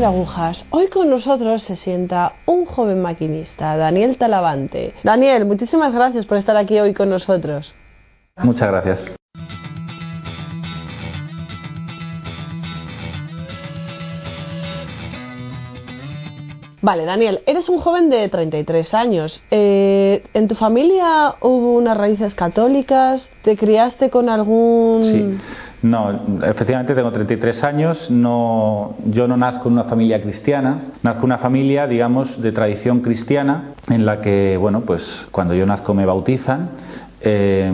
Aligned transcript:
de 0.00 0.06
agujas. 0.06 0.64
Hoy 0.70 0.88
con 0.88 1.10
nosotros 1.10 1.62
se 1.62 1.76
sienta 1.76 2.32
un 2.46 2.64
joven 2.64 3.02
maquinista, 3.02 3.76
Daniel 3.76 4.16
Talavante. 4.16 4.94
Daniel, 5.02 5.44
muchísimas 5.44 5.94
gracias 5.94 6.24
por 6.24 6.38
estar 6.38 6.56
aquí 6.56 6.80
hoy 6.80 6.94
con 6.94 7.10
nosotros. 7.10 7.74
Muchas 8.38 8.70
gracias. 8.70 9.12
Vale, 16.80 17.04
Daniel, 17.04 17.40
eres 17.44 17.68
un 17.68 17.76
joven 17.76 18.08
de 18.08 18.26
33 18.30 18.94
años. 18.94 19.42
Eh, 19.50 20.22
¿En 20.32 20.48
tu 20.48 20.54
familia 20.54 21.34
hubo 21.42 21.74
unas 21.74 21.98
raíces 21.98 22.34
católicas? 22.34 23.28
¿Te 23.42 23.54
criaste 23.54 24.08
con 24.08 24.30
algún...? 24.30 25.04
Sí. 25.04 25.38
No, 25.82 26.40
efectivamente 26.42 26.94
tengo 26.94 27.10
33 27.10 27.64
años. 27.64 28.10
No, 28.10 28.96
yo 29.06 29.26
no 29.26 29.36
nazco 29.36 29.68
en 29.68 29.74
una 29.74 29.84
familia 29.84 30.20
cristiana. 30.22 30.82
Nazco 31.02 31.20
en 31.20 31.24
una 31.26 31.38
familia, 31.38 31.86
digamos, 31.86 32.40
de 32.40 32.52
tradición 32.52 33.00
cristiana, 33.00 33.74
en 33.88 34.04
la 34.04 34.20
que, 34.20 34.56
bueno, 34.58 34.82
pues 34.82 35.26
cuando 35.30 35.54
yo 35.54 35.64
nazco 35.64 35.94
me 35.94 36.04
bautizan. 36.04 36.70
Eh, 37.22 37.70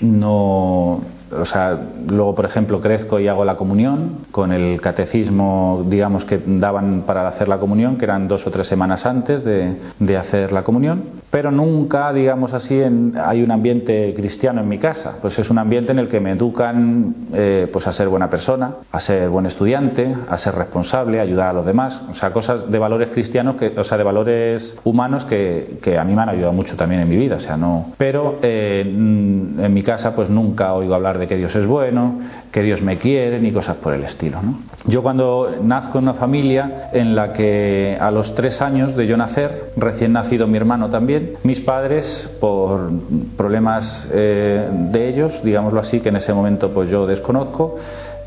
no 0.00 1.00
o 1.32 1.44
sea, 1.44 1.78
luego, 2.08 2.34
por 2.34 2.44
ejemplo, 2.44 2.80
crezco 2.80 3.20
y 3.20 3.28
hago 3.28 3.44
la 3.44 3.56
comunión 3.56 4.26
con 4.30 4.52
el 4.52 4.80
catecismo, 4.80 5.84
digamos, 5.88 6.24
que 6.24 6.40
daban 6.44 7.04
para 7.06 7.28
hacer 7.28 7.48
la 7.48 7.58
comunión, 7.58 7.96
que 7.96 8.04
eran 8.04 8.28
dos 8.28 8.46
o 8.46 8.50
tres 8.50 8.66
semanas 8.66 9.06
antes 9.06 9.44
de, 9.44 9.76
de 9.98 10.16
hacer 10.16 10.52
la 10.52 10.62
comunión, 10.62 11.04
pero 11.30 11.50
nunca, 11.52 12.12
digamos 12.12 12.52
así, 12.52 12.80
en, 12.80 13.14
hay 13.16 13.42
un 13.42 13.52
ambiente 13.52 14.12
cristiano 14.14 14.60
en 14.60 14.68
mi 14.68 14.78
casa. 14.78 15.18
Pues 15.20 15.38
es 15.38 15.48
un 15.48 15.58
ambiente 15.58 15.92
en 15.92 16.00
el 16.00 16.08
que 16.08 16.18
me 16.18 16.32
educan 16.32 17.14
eh, 17.32 17.68
pues 17.72 17.86
a 17.86 17.92
ser 17.92 18.08
buena 18.08 18.28
persona, 18.28 18.74
a 18.90 19.00
ser 19.00 19.28
buen 19.28 19.46
estudiante, 19.46 20.14
a 20.28 20.36
ser 20.38 20.54
responsable, 20.56 21.20
a 21.20 21.22
ayudar 21.22 21.48
a 21.48 21.52
los 21.52 21.64
demás. 21.64 22.02
O 22.10 22.14
sea, 22.14 22.32
cosas 22.32 22.70
de 22.70 22.78
valores 22.78 23.10
cristianos, 23.10 23.54
que, 23.56 23.68
o 23.78 23.84
sea, 23.84 23.96
de 23.96 24.04
valores 24.04 24.76
humanos 24.82 25.24
que, 25.24 25.78
que 25.80 25.98
a 25.98 26.04
mí 26.04 26.14
me 26.14 26.22
han 26.22 26.30
ayudado 26.30 26.52
mucho 26.52 26.76
también 26.76 27.00
en 27.02 27.08
mi 27.08 27.16
vida. 27.16 27.36
O 27.36 27.40
sea, 27.40 27.56
no. 27.56 27.92
Pero 27.96 28.38
eh, 28.42 28.82
en 28.84 29.72
mi 29.72 29.82
casa, 29.84 30.16
pues 30.16 30.28
nunca 30.30 30.74
oigo 30.74 30.94
hablar 30.94 31.19
de 31.20 31.28
que 31.28 31.36
Dios 31.36 31.54
es 31.54 31.66
bueno, 31.66 32.18
que 32.50 32.62
Dios 32.62 32.82
me 32.82 32.98
quiere, 32.98 33.38
ni 33.38 33.52
cosas 33.52 33.76
por 33.76 33.94
el 33.94 34.02
estilo. 34.02 34.42
¿no? 34.42 34.58
Yo 34.86 35.02
cuando 35.02 35.58
nazco 35.62 35.98
en 35.98 36.04
una 36.04 36.14
familia 36.14 36.90
en 36.92 37.14
la 37.14 37.32
que 37.32 37.96
a 38.00 38.10
los 38.10 38.34
tres 38.34 38.60
años 38.60 38.96
de 38.96 39.06
yo 39.06 39.16
nacer, 39.16 39.72
recién 39.76 40.12
nacido 40.12 40.46
mi 40.46 40.56
hermano 40.56 40.90
también, 40.90 41.34
mis 41.44 41.60
padres, 41.60 42.28
por 42.40 42.90
problemas 43.36 44.08
eh, 44.12 44.68
de 44.72 45.08
ellos, 45.08 45.40
digámoslo 45.44 45.80
así, 45.80 46.00
que 46.00 46.08
en 46.08 46.16
ese 46.16 46.32
momento 46.32 46.72
pues 46.72 46.90
yo 46.90 47.06
desconozco, 47.06 47.76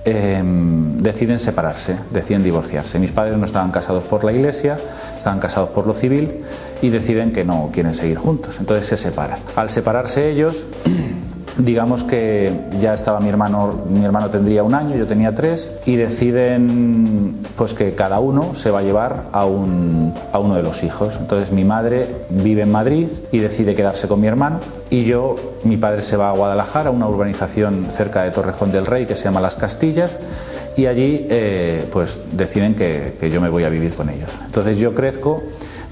eh, 0.05 0.41
deciden 0.43 1.39
separarse, 1.39 1.97
deciden 2.11 2.43
divorciarse. 2.43 2.99
Mis 2.99 3.11
padres 3.11 3.37
no 3.37 3.45
estaban 3.45 3.71
casados 3.71 4.03
por 4.05 4.23
la 4.23 4.33
iglesia, 4.33 4.77
estaban 5.17 5.39
casados 5.39 5.69
por 5.69 5.87
lo 5.87 5.93
civil 5.93 6.43
y 6.81 6.89
deciden 6.89 7.31
que 7.31 7.45
no 7.45 7.69
quieren 7.71 7.93
seguir 7.95 8.17
juntos. 8.17 8.55
Entonces 8.59 8.87
se 8.87 8.97
separan. 8.97 9.39
Al 9.55 9.69
separarse 9.69 10.29
ellos, 10.29 10.61
digamos 11.57 12.03
que 12.05 12.69
ya 12.79 12.93
estaba 12.93 13.19
mi 13.19 13.29
hermano, 13.29 13.85
mi 13.87 14.03
hermano 14.03 14.29
tendría 14.29 14.63
un 14.63 14.73
año, 14.73 14.95
yo 14.95 15.07
tenía 15.07 15.33
tres, 15.35 15.71
y 15.85 15.95
deciden 15.95 17.47
pues 17.55 17.73
que 17.73 17.93
cada 17.95 18.19
uno 18.19 18.55
se 18.55 18.71
va 18.71 18.79
a 18.79 18.81
llevar 18.81 19.29
a, 19.31 19.45
un, 19.45 20.13
a 20.31 20.39
uno 20.39 20.55
de 20.55 20.63
los 20.63 20.83
hijos. 20.83 21.13
Entonces 21.19 21.51
mi 21.51 21.63
madre 21.63 22.25
vive 22.29 22.63
en 22.63 22.71
Madrid 22.71 23.07
y 23.31 23.39
decide 23.39 23.75
quedarse 23.75 24.07
con 24.07 24.19
mi 24.19 24.27
hermano, 24.27 24.59
y 24.89 25.05
yo, 25.05 25.35
mi 25.63 25.77
padre 25.77 26.03
se 26.03 26.17
va 26.17 26.29
a 26.29 26.33
Guadalajara, 26.33 26.89
a 26.89 26.91
una 26.91 27.07
urbanización 27.07 27.87
cerca 27.95 28.23
de 28.23 28.31
Torrejón 28.31 28.71
del 28.71 28.85
Rey 28.85 29.05
que 29.05 29.15
se 29.15 29.23
llama 29.23 29.41
Las 29.41 29.55
Castillas, 29.55 30.15
y 30.75 30.87
allí 30.87 31.27
eh, 31.29 31.87
pues 31.91 32.19
deciden 32.31 32.75
que, 32.75 33.13
que, 33.19 33.29
yo 33.29 33.39
me 33.39 33.49
voy 33.49 33.63
a 33.63 33.69
vivir 33.69 33.93
con 33.93 34.09
ellos. 34.09 34.29
Entonces 34.45 34.77
yo 34.77 34.95
crezco, 34.95 35.43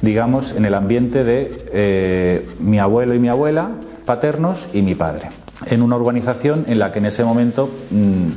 digamos, 0.02 0.52
en 0.54 0.66
el 0.66 0.74
ambiente 0.74 1.24
de 1.24 1.66
eh, 1.72 2.50
mi 2.60 2.80
abuelo 2.80 3.14
y 3.14 3.20
mi 3.20 3.30
abuela 3.30 3.70
paternos 4.06 4.58
y 4.74 4.82
mi 4.82 4.96
padre 4.96 5.41
en 5.66 5.82
una 5.82 5.96
urbanización 5.96 6.66
en 6.68 6.80
la 6.80 6.92
que 6.92 7.00
en 7.00 7.06
ese 7.06 7.24
momento 7.24 7.70
mmm, 7.90 8.28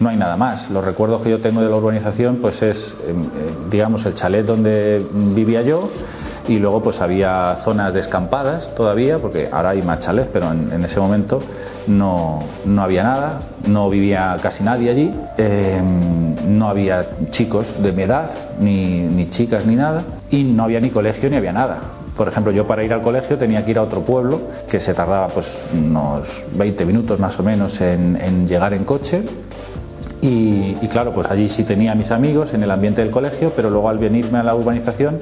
no 0.00 0.08
hay 0.08 0.16
nada 0.16 0.36
más. 0.36 0.70
Los 0.70 0.84
recuerdos 0.84 1.22
que 1.22 1.30
yo 1.30 1.40
tengo 1.40 1.62
de 1.62 1.68
la 1.68 1.76
urbanización 1.76 2.38
pues 2.40 2.60
es, 2.62 2.96
eh, 3.06 3.14
digamos, 3.70 4.04
el 4.06 4.14
chalet 4.14 4.44
donde 4.44 5.04
vivía 5.34 5.62
yo 5.62 5.90
y 6.48 6.58
luego 6.58 6.82
pues 6.82 7.00
había 7.00 7.56
zonas 7.64 7.94
descampadas 7.94 8.74
todavía, 8.74 9.18
porque 9.18 9.48
ahora 9.50 9.70
hay 9.70 9.82
más 9.82 10.00
chalets, 10.00 10.28
pero 10.32 10.52
en, 10.52 10.84
ese 10.84 11.00
momento 11.00 11.40
no, 11.86 12.42
no, 12.66 12.82
había 12.82 13.02
nada, 13.02 13.40
no 13.66 13.88
vivía 13.88 14.36
casi 14.42 14.62
nadie 14.62 14.90
allí, 14.90 15.14
eh, 15.38 15.80
no 16.46 16.68
había 16.68 17.06
chicos 17.30 17.66
de 17.82 17.92
mi 17.92 18.02
edad, 18.02 18.30
ni, 18.58 19.00
ni 19.00 19.30
chicas 19.30 19.64
ni 19.64 19.76
nada, 19.76 20.04
y 20.30 20.44
no 20.44 20.64
había 20.64 20.80
ni 20.80 20.90
colegio 20.90 21.30
ni 21.30 21.36
había 21.36 21.52
nada. 21.52 22.03
Por 22.16 22.28
ejemplo, 22.28 22.52
yo 22.52 22.66
para 22.66 22.84
ir 22.84 22.92
al 22.92 23.02
colegio 23.02 23.36
tenía 23.36 23.64
que 23.64 23.72
ir 23.72 23.78
a 23.78 23.82
otro 23.82 24.02
pueblo 24.02 24.40
que 24.70 24.80
se 24.80 24.94
tardaba 24.94 25.28
pues 25.28 25.46
unos 25.72 26.28
20 26.54 26.84
minutos 26.84 27.18
más 27.18 27.38
o 27.38 27.42
menos 27.42 27.80
en, 27.80 28.46
llegar 28.46 28.72
en 28.72 28.84
coche. 28.84 29.22
Y, 30.20 30.76
y, 30.80 30.88
claro, 30.90 31.12
pues 31.12 31.28
allí 31.30 31.48
sí 31.48 31.64
tenía 31.64 31.92
a 31.92 31.94
mis 31.94 32.10
amigos 32.10 32.54
en 32.54 32.62
el 32.62 32.70
ambiente 32.70 33.02
del 33.02 33.10
colegio, 33.10 33.52
pero 33.54 33.68
luego 33.68 33.90
al 33.90 33.98
venirme 33.98 34.38
a 34.38 34.42
la 34.42 34.54
urbanización, 34.54 35.18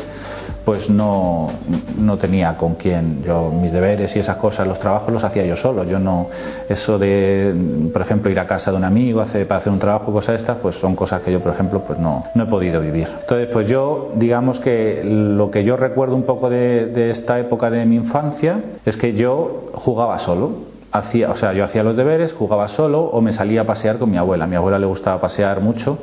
pues 0.65 0.89
no, 0.89 1.51
no 1.99 2.19
tenía 2.19 2.57
con 2.57 2.75
quién. 2.75 3.23
Yo 3.25 3.51
mis 3.51 3.73
deberes 3.73 4.15
y 4.17 4.21
esas 4.21 4.37
cosas, 4.37 4.67
los 4.67 4.79
trabajos 4.79 5.13
los 5.13 5.25
hacía 5.25 5.45
yo 5.45 5.57
solo. 5.57 5.85
Yo 5.85 5.99
no, 5.99 6.29
eso 6.69 6.99
de, 6.99 7.55
por 7.93 8.03
ejemplo, 8.03 8.31
ir 8.31 8.39
a 8.39 8.47
casa 8.47 8.71
de 8.71 8.77
un 8.77 8.85
amigo 8.85 9.21
hacer, 9.21 9.47
para 9.47 9.61
hacer 9.61 9.73
un 9.73 9.79
trabajo, 9.79 10.13
cosas 10.13 10.41
estas, 10.41 10.59
pues 10.59 10.77
son 10.77 10.95
cosas 10.95 11.23
que 11.23 11.33
yo, 11.33 11.41
por 11.41 11.53
ejemplo, 11.53 11.83
pues 11.87 11.99
no, 11.99 12.25
no 12.35 12.45
he 12.45 12.47
podido 12.47 12.81
vivir. 12.81 13.09
Entonces, 13.21 13.49
pues 13.53 13.69
yo, 13.69 14.13
digamos 14.15 14.61
que 14.61 15.03
lo 15.05 15.51
que 15.51 15.65
yo 15.65 15.77
recuerdo 15.77 16.15
un 16.15 16.25
poco 16.25 16.51
de, 16.51 17.11
esta 17.11 17.39
época 17.39 17.71
de 17.71 17.85
mi 17.85 17.97
infancia 17.97 18.61
es 18.85 18.97
que 18.97 19.15
yo 19.15 19.71
jugaba 19.75 20.19
solo 20.19 20.73
hacía, 20.93 21.31
o 21.31 21.37
sea, 21.37 21.53
yo 21.53 21.65
hacía 21.65 21.83
los 21.83 21.97
deberes, 21.97 22.33
jugaba 22.33 22.69
solo 22.69 23.03
o 23.03 23.21
me 23.21 23.33
salía 23.33 23.63
a 23.63 23.65
pasear 23.65 23.99
con 23.99 24.11
mi 24.11 24.19
abuela. 24.19 24.45
A 24.45 24.47
mi 24.47 24.57
abuela 24.57 24.79
le 24.79 24.87
gustaba 24.87 25.21
pasear 25.21 25.61
mucho. 25.61 25.99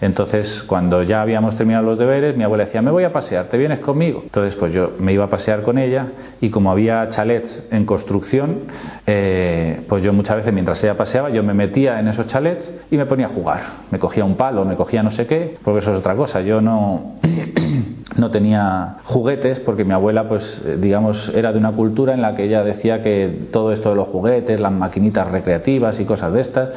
Entonces, 0.00 0.62
cuando 0.64 1.02
ya 1.02 1.22
habíamos 1.22 1.56
terminado 1.56 1.84
los 1.84 1.98
deberes, 1.98 2.36
mi 2.36 2.44
abuela 2.44 2.64
decía, 2.64 2.82
me 2.82 2.90
voy 2.90 3.04
a 3.04 3.12
pasear, 3.12 3.46
¿te 3.46 3.56
vienes 3.56 3.80
conmigo? 3.80 4.20
Entonces, 4.24 4.54
pues 4.56 4.72
yo 4.72 4.92
me 4.98 5.12
iba 5.12 5.24
a 5.24 5.30
pasear 5.30 5.62
con 5.62 5.78
ella 5.78 6.08
y 6.40 6.50
como 6.50 6.70
había 6.70 7.08
chalets 7.08 7.62
en 7.70 7.86
construcción, 7.86 8.64
eh, 9.06 9.80
pues 9.88 10.02
yo 10.02 10.12
muchas 10.12 10.36
veces 10.36 10.52
mientras 10.52 10.82
ella 10.84 10.96
paseaba, 10.96 11.30
yo 11.30 11.42
me 11.42 11.54
metía 11.54 11.98
en 11.98 12.08
esos 12.08 12.26
chalets 12.26 12.70
y 12.90 12.96
me 12.96 13.06
ponía 13.06 13.26
a 13.26 13.30
jugar. 13.30 13.62
Me 13.90 13.98
cogía 13.98 14.24
un 14.24 14.36
palo, 14.36 14.64
me 14.64 14.76
cogía 14.76 15.02
no 15.02 15.10
sé 15.10 15.26
qué, 15.26 15.56
porque 15.62 15.80
eso 15.80 15.92
es 15.92 15.98
otra 15.98 16.14
cosa. 16.14 16.40
Yo 16.40 16.60
no... 16.60 17.16
no 18.16 18.30
tenía 18.30 18.96
juguetes 19.04 19.60
porque 19.60 19.84
mi 19.84 19.92
abuela 19.92 20.28
pues 20.28 20.64
digamos 20.80 21.30
era 21.34 21.52
de 21.52 21.58
una 21.58 21.72
cultura 21.72 22.14
en 22.14 22.22
la 22.22 22.34
que 22.34 22.44
ella 22.44 22.62
decía 22.62 23.02
que 23.02 23.48
todo 23.52 23.72
esto 23.72 23.90
de 23.90 23.96
los 23.96 24.08
juguetes, 24.08 24.58
las 24.58 24.72
maquinitas 24.72 25.30
recreativas 25.30 26.00
y 26.00 26.04
cosas 26.04 26.32
de 26.32 26.40
estas 26.40 26.70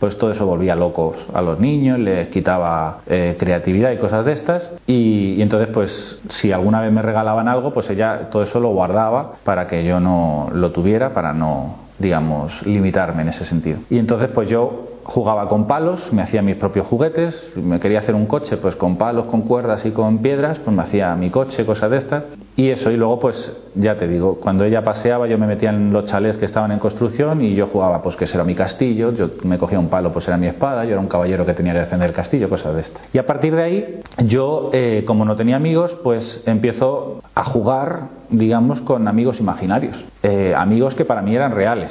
pues 0.00 0.18
todo 0.18 0.32
eso 0.32 0.46
volvía 0.46 0.74
locos 0.74 1.16
a 1.32 1.42
los 1.42 1.60
niños, 1.60 1.98
les 1.98 2.28
quitaba 2.28 3.00
eh, 3.06 3.36
creatividad 3.38 3.92
y 3.92 3.98
cosas 3.98 4.24
de 4.24 4.32
estas 4.32 4.70
y, 4.86 5.34
y, 5.36 5.42
entonces 5.42 5.68
pues 5.72 6.18
si 6.28 6.50
alguna 6.50 6.80
vez 6.80 6.90
me 6.90 7.02
regalaban 7.02 7.46
algo 7.46 7.72
pues 7.72 7.88
ella 7.90 8.30
todo 8.30 8.42
eso 8.42 8.58
lo 8.58 8.70
guardaba 8.70 9.34
para 9.44 9.68
que 9.68 9.84
yo 9.84 10.00
no 10.00 10.48
lo 10.52 10.72
tuviera, 10.72 11.14
para 11.14 11.32
no 11.32 11.90
digamos 12.00 12.66
limitarme 12.66 13.22
en 13.22 13.28
ese 13.28 13.44
sentido. 13.44 13.78
Y 13.90 13.98
entonces 13.98 14.30
pues 14.34 14.48
yo 14.48 14.88
jugaba 15.04 15.48
con 15.48 15.66
palos, 15.66 16.12
me 16.12 16.22
hacía 16.22 16.42
mis 16.42 16.56
propios 16.56 16.86
juguetes, 16.86 17.52
me 17.56 17.80
quería 17.80 17.98
hacer 17.98 18.14
un 18.14 18.26
coche 18.26 18.56
pues 18.56 18.76
con 18.76 18.96
palos, 18.96 19.26
con 19.26 19.42
cuerdas 19.42 19.84
y 19.84 19.90
con 19.90 20.18
piedras, 20.18 20.58
pues 20.58 20.74
me 20.74 20.82
hacía 20.82 21.14
mi 21.14 21.30
coche, 21.30 21.66
cosas 21.66 21.90
de 21.90 21.96
estas. 21.98 22.24
Y 22.56 22.70
eso, 22.70 22.90
y 22.90 22.96
luego 22.96 23.20
pues 23.20 23.56
ya 23.74 23.96
te 23.96 24.06
digo, 24.06 24.38
cuando 24.40 24.64
ella 24.64 24.84
paseaba 24.84 25.26
yo 25.26 25.38
me 25.38 25.46
metía 25.46 25.70
en 25.70 25.92
los 25.92 26.04
chalés 26.06 26.36
que 26.36 26.44
estaban 26.44 26.72
en 26.72 26.78
construcción 26.78 27.40
y 27.42 27.54
yo 27.54 27.68
jugaba 27.68 28.02
pues 28.02 28.16
que 28.16 28.24
ese 28.24 28.36
era 28.36 28.44
mi 28.44 28.54
castillo, 28.54 29.12
yo 29.12 29.30
me 29.44 29.56
cogía 29.56 29.78
un 29.78 29.88
palo 29.88 30.12
pues 30.12 30.26
era 30.28 30.36
mi 30.36 30.46
espada, 30.46 30.84
yo 30.84 30.92
era 30.92 31.00
un 31.00 31.08
caballero 31.08 31.46
que 31.46 31.54
tenía 31.54 31.72
que 31.72 31.80
defender 31.80 32.08
el 32.10 32.14
castillo, 32.14 32.48
cosas 32.48 32.74
de 32.74 32.80
estas. 32.82 33.02
Y 33.12 33.18
a 33.18 33.26
partir 33.26 33.54
de 33.54 33.62
ahí 33.62 34.00
yo, 34.18 34.70
eh, 34.72 35.04
como 35.06 35.24
no 35.24 35.36
tenía 35.36 35.56
amigos, 35.56 35.96
pues 36.02 36.42
empiezo 36.46 37.22
a 37.34 37.44
jugar 37.44 38.19
digamos, 38.30 38.80
con 38.82 39.08
amigos 39.08 39.40
imaginarios, 39.40 39.96
eh, 40.22 40.54
amigos 40.56 40.94
que 40.94 41.04
para 41.04 41.22
mí 41.22 41.34
eran 41.34 41.52
reales. 41.52 41.90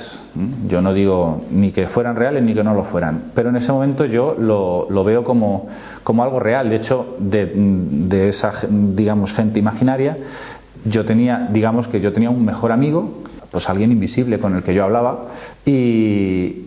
Yo 0.67 0.81
no 0.81 0.93
digo 0.93 1.43
ni 1.51 1.71
que 1.71 1.87
fueran 1.87 2.15
reales 2.15 2.43
ni 2.43 2.53
que 2.53 2.63
no 2.63 2.73
lo 2.73 2.85
fueran, 2.85 3.31
pero 3.35 3.49
en 3.49 3.57
ese 3.57 3.71
momento 3.71 4.05
yo 4.05 4.35
lo, 4.37 4.87
lo 4.89 5.03
veo 5.03 5.23
como, 5.23 5.67
como, 6.03 6.23
algo 6.23 6.39
real. 6.39 6.69
De 6.69 6.77
hecho, 6.77 7.17
de, 7.19 7.51
de, 7.53 8.29
esa, 8.29 8.53
digamos, 8.69 9.33
gente 9.33 9.59
imaginaria, 9.59 10.17
yo 10.85 11.05
tenía, 11.05 11.49
digamos 11.51 11.87
que 11.87 11.99
yo 11.99 12.13
tenía 12.13 12.29
un 12.29 12.45
mejor 12.45 12.71
amigo, 12.71 13.18
pues 13.51 13.69
alguien 13.69 13.91
invisible 13.91 14.39
con 14.39 14.55
el 14.55 14.63
que 14.63 14.73
yo 14.73 14.83
hablaba 14.83 15.27
y, 15.65 16.65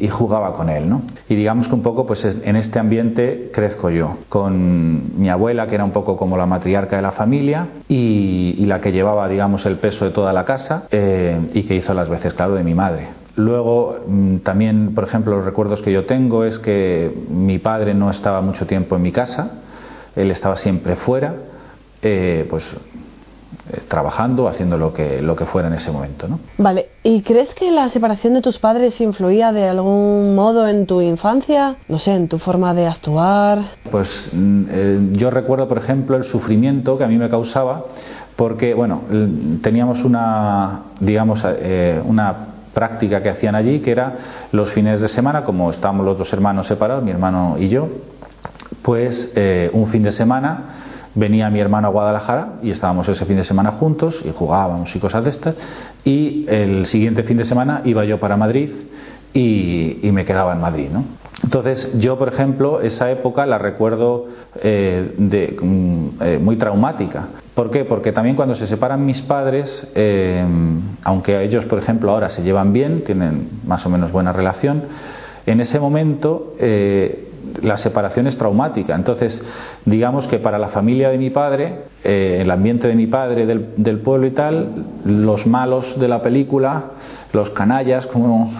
y, 0.00 0.08
jugaba 0.08 0.54
con 0.54 0.68
él, 0.68 0.88
¿no? 0.88 1.02
Y 1.28 1.34
digamos 1.34 1.68
que 1.68 1.74
un 1.74 1.82
poco, 1.82 2.06
pues 2.06 2.24
en 2.24 2.56
este 2.56 2.78
ambiente 2.78 3.50
crezco 3.52 3.90
yo, 3.90 4.18
con 4.28 5.18
mi 5.18 5.28
abuela, 5.28 5.66
que 5.66 5.74
era 5.74 5.84
un 5.84 5.90
poco 5.90 6.16
como 6.16 6.36
la 6.36 6.46
matriarca 6.46 6.96
de 6.96 7.02
la 7.02 7.12
familia 7.12 7.68
y, 7.88 8.64
la 8.66 8.80
que 8.80 8.92
llevaba, 8.92 9.28
digamos, 9.28 9.66
el 9.66 9.76
peso 9.76 10.04
de 10.04 10.10
toda 10.12 10.32
la 10.32 10.44
casa 10.44 10.88
eh, 10.90 11.38
y 11.52 11.64
que 11.64 11.74
hizo 11.74 11.92
las 11.94 12.08
veces, 12.08 12.32
claro, 12.34 12.54
de 12.54 12.64
mi 12.64 12.74
madre. 12.74 13.08
Luego, 13.36 13.96
también, 14.44 14.94
por 14.94 15.04
ejemplo, 15.04 15.36
los 15.36 15.44
recuerdos 15.44 15.82
que 15.82 15.92
yo 15.92 16.06
tengo 16.06 16.44
es 16.44 16.58
que 16.58 17.12
mi 17.28 17.58
padre 17.58 17.92
no 17.92 18.08
estaba 18.08 18.40
mucho 18.40 18.66
tiempo 18.66 18.96
en 18.96 19.02
mi 19.02 19.10
casa, 19.10 19.62
él 20.14 20.30
estaba 20.30 20.56
siempre 20.56 20.96
fuera, 20.96 21.34
eh, 22.02 22.46
pues 22.48 22.64
trabajando, 23.88 24.48
haciendo 24.48 24.76
lo 24.76 24.92
que, 24.92 25.20
lo 25.20 25.36
que 25.36 25.46
fuera 25.46 25.68
en 25.68 25.74
ese 25.74 25.90
momento. 25.90 26.28
¿no? 26.28 26.40
Vale, 26.58 26.88
¿y 27.02 27.22
crees 27.22 27.54
que 27.54 27.70
la 27.70 27.88
separación 27.88 28.34
de 28.34 28.42
tus 28.42 28.58
padres 28.58 29.00
influía 29.00 29.52
de 29.52 29.68
algún 29.68 30.34
modo 30.34 30.66
en 30.66 30.86
tu 30.86 31.00
infancia? 31.00 31.76
No 31.88 31.98
sé, 31.98 32.12
en 32.14 32.28
tu 32.28 32.38
forma 32.38 32.74
de 32.74 32.86
actuar. 32.86 33.58
Pues 33.90 34.30
mm, 34.32 34.64
eh, 34.70 35.08
yo 35.12 35.30
recuerdo, 35.30 35.68
por 35.68 35.78
ejemplo, 35.78 36.16
el 36.16 36.24
sufrimiento 36.24 36.98
que 36.98 37.04
a 37.04 37.08
mí 37.08 37.18
me 37.18 37.28
causaba, 37.28 37.84
porque, 38.36 38.74
bueno, 38.74 39.02
teníamos 39.62 40.04
una, 40.04 40.82
digamos, 41.00 41.40
eh, 41.44 42.02
una 42.04 42.34
práctica 42.74 43.22
que 43.22 43.30
hacían 43.30 43.54
allí, 43.54 43.80
que 43.80 43.92
era 43.92 44.48
los 44.50 44.72
fines 44.72 45.00
de 45.00 45.08
semana, 45.08 45.44
como 45.44 45.70
estábamos 45.70 46.04
los 46.04 46.18
dos 46.18 46.32
hermanos 46.32 46.66
separados, 46.66 47.04
mi 47.04 47.12
hermano 47.12 47.56
y 47.58 47.68
yo, 47.68 47.88
pues 48.82 49.32
un 49.72 49.86
fin 49.86 50.02
de 50.02 50.10
semana 50.10 50.93
venía 51.14 51.48
mi 51.50 51.60
hermano 51.60 51.88
a 51.88 51.90
Guadalajara 51.90 52.54
y 52.62 52.70
estábamos 52.70 53.08
ese 53.08 53.24
fin 53.24 53.36
de 53.36 53.44
semana 53.44 53.72
juntos 53.72 54.20
y 54.24 54.30
jugábamos 54.30 54.94
y 54.94 54.98
cosas 54.98 55.24
de 55.24 55.30
estas. 55.30 55.54
Y 56.04 56.46
el 56.48 56.86
siguiente 56.86 57.22
fin 57.22 57.36
de 57.36 57.44
semana 57.44 57.82
iba 57.84 58.04
yo 58.04 58.18
para 58.18 58.36
Madrid 58.36 58.70
y, 59.32 60.10
me 60.12 60.24
quedaba 60.24 60.52
en 60.52 60.60
Madrid. 60.60 60.88
¿no? 60.92 61.04
Entonces 61.42 61.90
yo, 61.98 62.16
por 62.18 62.28
ejemplo, 62.28 62.80
esa 62.80 63.10
época 63.10 63.46
la 63.46 63.58
recuerdo 63.58 64.26
eh, 64.62 65.14
de, 65.18 65.56
mm, 65.60 66.08
eh, 66.20 66.38
muy 66.38 66.56
traumática. 66.56 67.28
¿Por 67.54 67.70
qué? 67.70 67.84
Porque 67.84 68.12
también 68.12 68.36
cuando 68.36 68.54
se 68.54 68.66
separan 68.66 69.04
mis 69.04 69.22
padres, 69.22 69.88
eh, 69.94 70.44
aunque 71.02 71.42
ellos, 71.42 71.64
por 71.66 71.78
ejemplo, 71.78 72.12
ahora 72.12 72.30
se 72.30 72.42
llevan 72.42 72.72
bien, 72.72 73.02
tienen 73.02 73.60
más 73.66 73.84
o 73.86 73.90
menos 73.90 74.12
buena 74.12 74.32
relación, 74.32 74.84
en 75.46 75.60
ese 75.60 75.78
momento 75.78 76.54
la 77.62 77.76
separación 77.76 78.26
es 78.26 78.36
traumática. 78.36 78.94
Entonces, 78.94 79.42
digamos 79.84 80.26
que 80.26 80.38
para 80.38 80.58
la 80.58 80.68
familia 80.68 81.10
de 81.10 81.18
mi 81.18 81.30
padre, 81.30 81.78
eh, 82.02 82.38
el 82.42 82.50
ambiente 82.50 82.88
de 82.88 82.94
mi 82.94 83.06
padre, 83.06 83.46
del, 83.46 83.98
pueblo 84.00 84.26
y 84.26 84.32
tal, 84.32 84.68
los 85.04 85.46
malos 85.46 85.98
de 85.98 86.08
la 86.08 86.22
película, 86.22 86.84
los 87.32 87.50
canallas, 87.50 88.06
como 88.06 88.52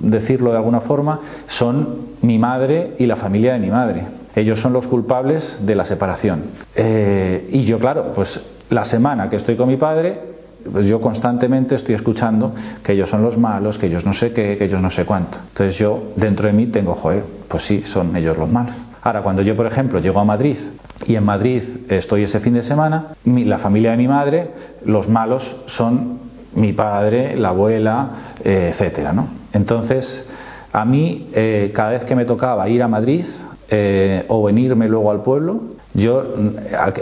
decirlo 0.00 0.50
de 0.50 0.56
alguna 0.56 0.80
forma, 0.80 1.20
son 1.46 2.08
mi 2.22 2.38
madre 2.38 2.94
y 2.98 3.06
la 3.06 3.16
familia 3.16 3.54
de 3.54 3.58
mi 3.58 3.70
madre. 3.70 4.06
Ellos 4.34 4.60
son 4.60 4.72
los 4.72 4.86
culpables 4.86 5.58
de 5.60 5.74
la 5.74 5.84
separación. 5.84 6.42
Eh, 6.76 7.48
y 7.50 7.62
yo, 7.62 7.78
claro, 7.78 8.12
pues 8.14 8.40
la 8.70 8.84
semana 8.84 9.28
que 9.30 9.36
estoy 9.36 9.56
con 9.56 9.68
mi 9.68 9.76
padre, 9.76 10.37
pues 10.70 10.86
yo 10.86 11.00
constantemente 11.00 11.74
estoy 11.76 11.94
escuchando 11.94 12.54
que 12.82 12.92
ellos 12.92 13.08
son 13.08 13.22
los 13.22 13.38
malos, 13.38 13.78
que 13.78 13.86
ellos 13.86 14.04
no 14.04 14.12
sé 14.12 14.32
qué, 14.32 14.56
que 14.58 14.64
ellos 14.64 14.80
no 14.80 14.90
sé 14.90 15.04
cuánto. 15.04 15.38
Entonces 15.48 15.76
yo 15.76 16.12
dentro 16.16 16.46
de 16.46 16.52
mí 16.52 16.66
tengo, 16.66 16.94
joder, 16.94 17.24
pues 17.48 17.64
sí, 17.64 17.82
son 17.84 18.14
ellos 18.16 18.36
los 18.36 18.50
malos. 18.50 18.74
Ahora, 19.02 19.22
cuando 19.22 19.42
yo, 19.42 19.56
por 19.56 19.66
ejemplo, 19.66 20.00
llego 20.00 20.20
a 20.20 20.24
Madrid 20.24 20.58
y 21.06 21.14
en 21.14 21.24
Madrid 21.24 21.62
estoy 21.88 22.24
ese 22.24 22.40
fin 22.40 22.54
de 22.54 22.62
semana, 22.62 23.14
la 23.24 23.58
familia 23.58 23.92
de 23.92 23.96
mi 23.96 24.08
madre, 24.08 24.50
los 24.84 25.08
malos 25.08 25.56
son 25.66 26.18
mi 26.54 26.72
padre, 26.72 27.36
la 27.36 27.50
abuela, 27.50 28.34
eh, 28.44 28.70
etcétera, 28.72 29.12
¿no? 29.12 29.28
Entonces, 29.52 30.26
a 30.72 30.84
mí, 30.84 31.28
eh, 31.32 31.70
cada 31.74 31.90
vez 31.90 32.04
que 32.04 32.16
me 32.16 32.24
tocaba 32.24 32.68
ir 32.68 32.82
a 32.82 32.88
Madrid 32.88 33.24
eh, 33.70 34.24
o 34.28 34.42
venirme 34.42 34.88
luego 34.88 35.10
al 35.10 35.22
pueblo, 35.22 35.62
yo, 35.94 36.34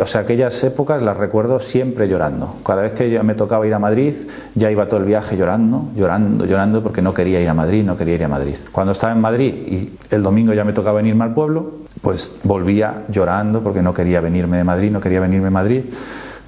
o 0.01 0.07
sea, 0.07 0.23
aquellas 0.23 0.63
épocas 0.63 1.03
las 1.03 1.17
recuerdo 1.17 1.61
siempre 1.61 2.09
llorando. 2.09 2.57
Cada 2.65 2.83
vez 2.83 2.93
que 2.93 3.23
me 3.23 3.35
tocaba 3.35 3.67
ir 3.67 3.75
a 3.75 3.79
Madrid, 3.79 4.15
ya 4.55 4.71
iba 4.71 4.87
todo 4.87 5.01
el 5.01 5.07
viaje 5.07 5.37
llorando, 5.37 5.91
llorando, 5.95 6.47
llorando, 6.47 6.83
porque 6.83 7.03
no 7.03 7.13
quería 7.13 7.41
ir 7.41 7.49
a 7.49 7.55
Madrid, 7.55 7.85
no 7.85 7.97
quería 7.97 8.15
ir 8.15 8.25
a 8.25 8.29
Madrid. 8.29 8.57
Cuando 8.73 8.93
estaba 8.93 9.13
en 9.13 9.21
Madrid 9.21 9.55
y 9.55 9.99
el 10.11 10.23
domingo 10.23 10.55
ya 10.55 10.65
me 10.65 10.73
tocaba 10.73 10.99
venirme 10.99 11.25
al 11.25 11.35
pueblo, 11.35 11.73
pues 12.01 12.33
volvía 12.45 13.05
llorando 13.09 13.63
porque 13.63 13.83
no 13.83 13.93
quería 13.93 14.21
venirme 14.21 14.57
de 14.59 14.65
Madrid, 14.65 14.91
no 14.91 15.01
quería 15.01 15.21
venirme 15.21 15.47
de 15.47 15.51
Madrid 15.51 15.85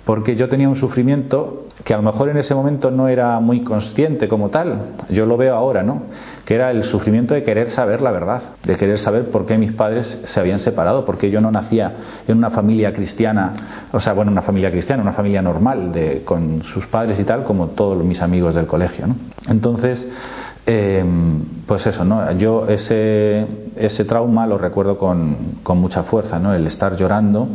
porque 0.09 0.37
yo 0.37 0.49
tenía 0.49 0.71
un 0.71 0.77
sufrimiento 0.77 1.67
que 1.85 1.93
a 1.93 1.99
lo 1.99 2.03
mejor 2.03 2.31
en 2.31 2.39
ese 2.39 2.55
momento 2.55 2.91
no 2.91 3.09
era 3.09 3.39
muy 3.41 3.63
consciente 3.63 4.27
como 4.27 4.49
tal, 4.49 4.95
yo 5.11 5.27
lo 5.27 5.37
veo 5.37 5.55
ahora, 5.55 5.83
¿no? 5.83 6.05
Que 6.47 6.55
era 6.55 6.71
el 6.71 6.83
sufrimiento 6.85 7.35
de 7.35 7.43
querer 7.43 7.69
saber 7.69 8.01
la 8.01 8.11
verdad, 8.11 8.41
de 8.65 8.77
querer 8.77 8.99
saber 8.99 9.31
por 9.31 9.45
qué 9.45 9.59
mis 9.59 9.73
padres 9.73 10.19
se 10.25 10.41
habían 10.41 10.61
separado, 10.61 11.05
porque 11.05 11.31
yo 11.31 11.43
no 11.43 11.51
nacía 11.51 12.23
en 12.27 12.39
una 12.39 12.49
familia 12.49 12.91
cristiana, 12.95 13.89
o 13.93 14.01
sea, 14.01 14.15
bueno, 14.15 14.33
una 14.33 14.41
familia 14.41 14.71
cristiana, 14.71 15.03
una 15.03 15.13
familia 15.13 15.43
normal, 15.43 15.93
de, 15.93 16.23
con 16.25 16.63
sus 16.63 16.87
padres 16.87 17.21
y 17.21 17.25
tal, 17.25 17.45
como 17.45 17.67
todos 17.67 18.03
mis 18.03 18.23
amigos 18.23 18.55
del 18.55 18.67
colegio, 18.67 19.09
¿no? 19.09 19.17
Entonces, 19.47 20.09
em, 20.65 21.43
pues 21.67 21.87
eso, 21.87 22.07
¿no? 22.07 22.33
Yo 22.33 22.67
ese, 22.67 23.47
ese 23.77 24.07
trauma 24.07 24.47
lo 24.47 24.57
recuerdo 24.57 24.97
con, 24.97 25.59
con 25.63 25.77
mucha 25.77 26.05
fuerza, 26.05 26.39
¿no? 26.39 26.55
El 26.55 26.67
estar 26.67 26.97
llorando 26.97 27.49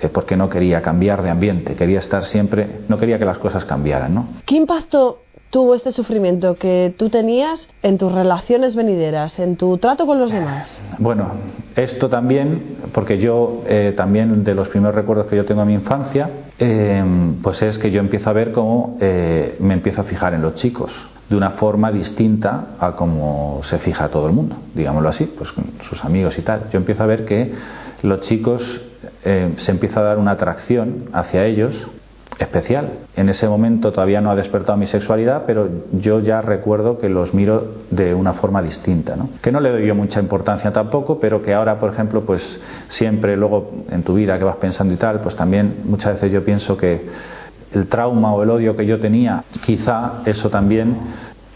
eh, 0.00 0.08
porque 0.08 0.36
no 0.36 0.48
quería 0.48 0.82
cambiar 0.82 1.22
de 1.22 1.30
ambiente, 1.30 1.74
quería 1.74 2.00
estar 2.00 2.24
siempre, 2.24 2.80
no 2.88 2.98
quería 2.98 3.18
que 3.18 3.24
las 3.24 3.38
cosas 3.38 3.64
cambiaran. 3.64 4.14
¿no? 4.14 4.28
¿Qué 4.44 4.56
impacto 4.56 5.20
tuvo 5.50 5.74
este 5.74 5.92
sufrimiento 5.92 6.56
que 6.56 6.94
tú 6.98 7.08
tenías 7.08 7.68
en 7.82 7.96
tus 7.96 8.12
relaciones 8.12 8.74
venideras, 8.74 9.38
en 9.38 9.56
tu 9.56 9.78
trato 9.78 10.06
con 10.06 10.18
los 10.18 10.32
demás? 10.32 10.80
Bueno, 10.98 11.30
esto 11.76 12.08
también, 12.08 12.76
porque 12.92 13.18
yo 13.18 13.62
eh, 13.66 13.94
también 13.96 14.44
de 14.44 14.54
los 14.54 14.68
primeros 14.68 14.94
recuerdos 14.94 15.26
que 15.26 15.36
yo 15.36 15.44
tengo 15.44 15.60
de 15.60 15.66
mi 15.68 15.74
infancia, 15.74 16.30
eh, 16.58 17.02
pues 17.42 17.62
es 17.62 17.78
que 17.78 17.90
yo 17.90 18.00
empiezo 18.00 18.28
a 18.28 18.32
ver 18.32 18.52
cómo 18.52 18.98
me 19.00 19.74
empiezo 19.74 20.02
a 20.02 20.04
fijar 20.04 20.34
en 20.34 20.42
los 20.42 20.56
chicos 20.56 20.92
de 21.28 21.36
una 21.36 21.50
forma 21.50 21.90
distinta 21.90 22.76
a 22.78 22.94
como 22.94 23.60
se 23.64 23.78
fija 23.78 24.08
todo 24.08 24.26
el 24.26 24.32
mundo, 24.32 24.56
digámoslo 24.74 25.08
así, 25.08 25.24
pues 25.26 25.50
con 25.52 25.64
sus 25.88 26.04
amigos 26.04 26.38
y 26.38 26.42
tal. 26.42 26.70
Yo 26.70 26.78
empiezo 26.78 27.02
a 27.02 27.06
ver 27.06 27.24
que 27.24 27.52
los 28.02 28.20
chicos 28.20 28.82
eh, 29.24 29.52
se 29.56 29.70
empieza 29.72 30.00
a 30.00 30.04
dar 30.04 30.18
una 30.18 30.32
atracción 30.32 31.10
hacia 31.12 31.44
ellos 31.44 31.86
especial. 32.38 32.90
En 33.16 33.28
ese 33.28 33.48
momento 33.48 33.92
todavía 33.92 34.20
no 34.20 34.30
ha 34.30 34.36
despertado 34.36 34.76
mi 34.76 34.86
sexualidad, 34.86 35.44
pero 35.46 35.68
yo 35.92 36.20
ya 36.20 36.42
recuerdo 36.42 36.98
que 36.98 37.08
los 37.08 37.32
miro 37.32 37.76
de 37.90 38.14
una 38.14 38.34
forma 38.34 38.60
distinta, 38.62 39.16
¿no? 39.16 39.30
Que 39.40 39.50
no 39.50 39.60
le 39.60 39.70
doy 39.70 39.86
yo 39.86 39.94
mucha 39.94 40.20
importancia 40.20 40.70
tampoco, 40.70 41.18
pero 41.18 41.42
que 41.42 41.54
ahora, 41.54 41.78
por 41.78 41.92
ejemplo, 41.92 42.22
pues 42.22 42.60
siempre 42.88 43.36
luego 43.36 43.84
en 43.90 44.02
tu 44.02 44.14
vida 44.14 44.38
que 44.38 44.44
vas 44.44 44.56
pensando 44.56 44.92
y 44.92 44.96
tal, 44.98 45.20
pues 45.20 45.34
también 45.34 45.82
muchas 45.84 46.14
veces 46.14 46.32
yo 46.32 46.44
pienso 46.44 46.76
que 46.76 47.06
el 47.72 47.86
trauma 47.88 48.34
o 48.34 48.42
el 48.42 48.50
odio 48.50 48.76
que 48.76 48.86
yo 48.86 49.00
tenía, 49.00 49.44
quizá 49.62 50.22
eso 50.24 50.50
también 50.50 50.96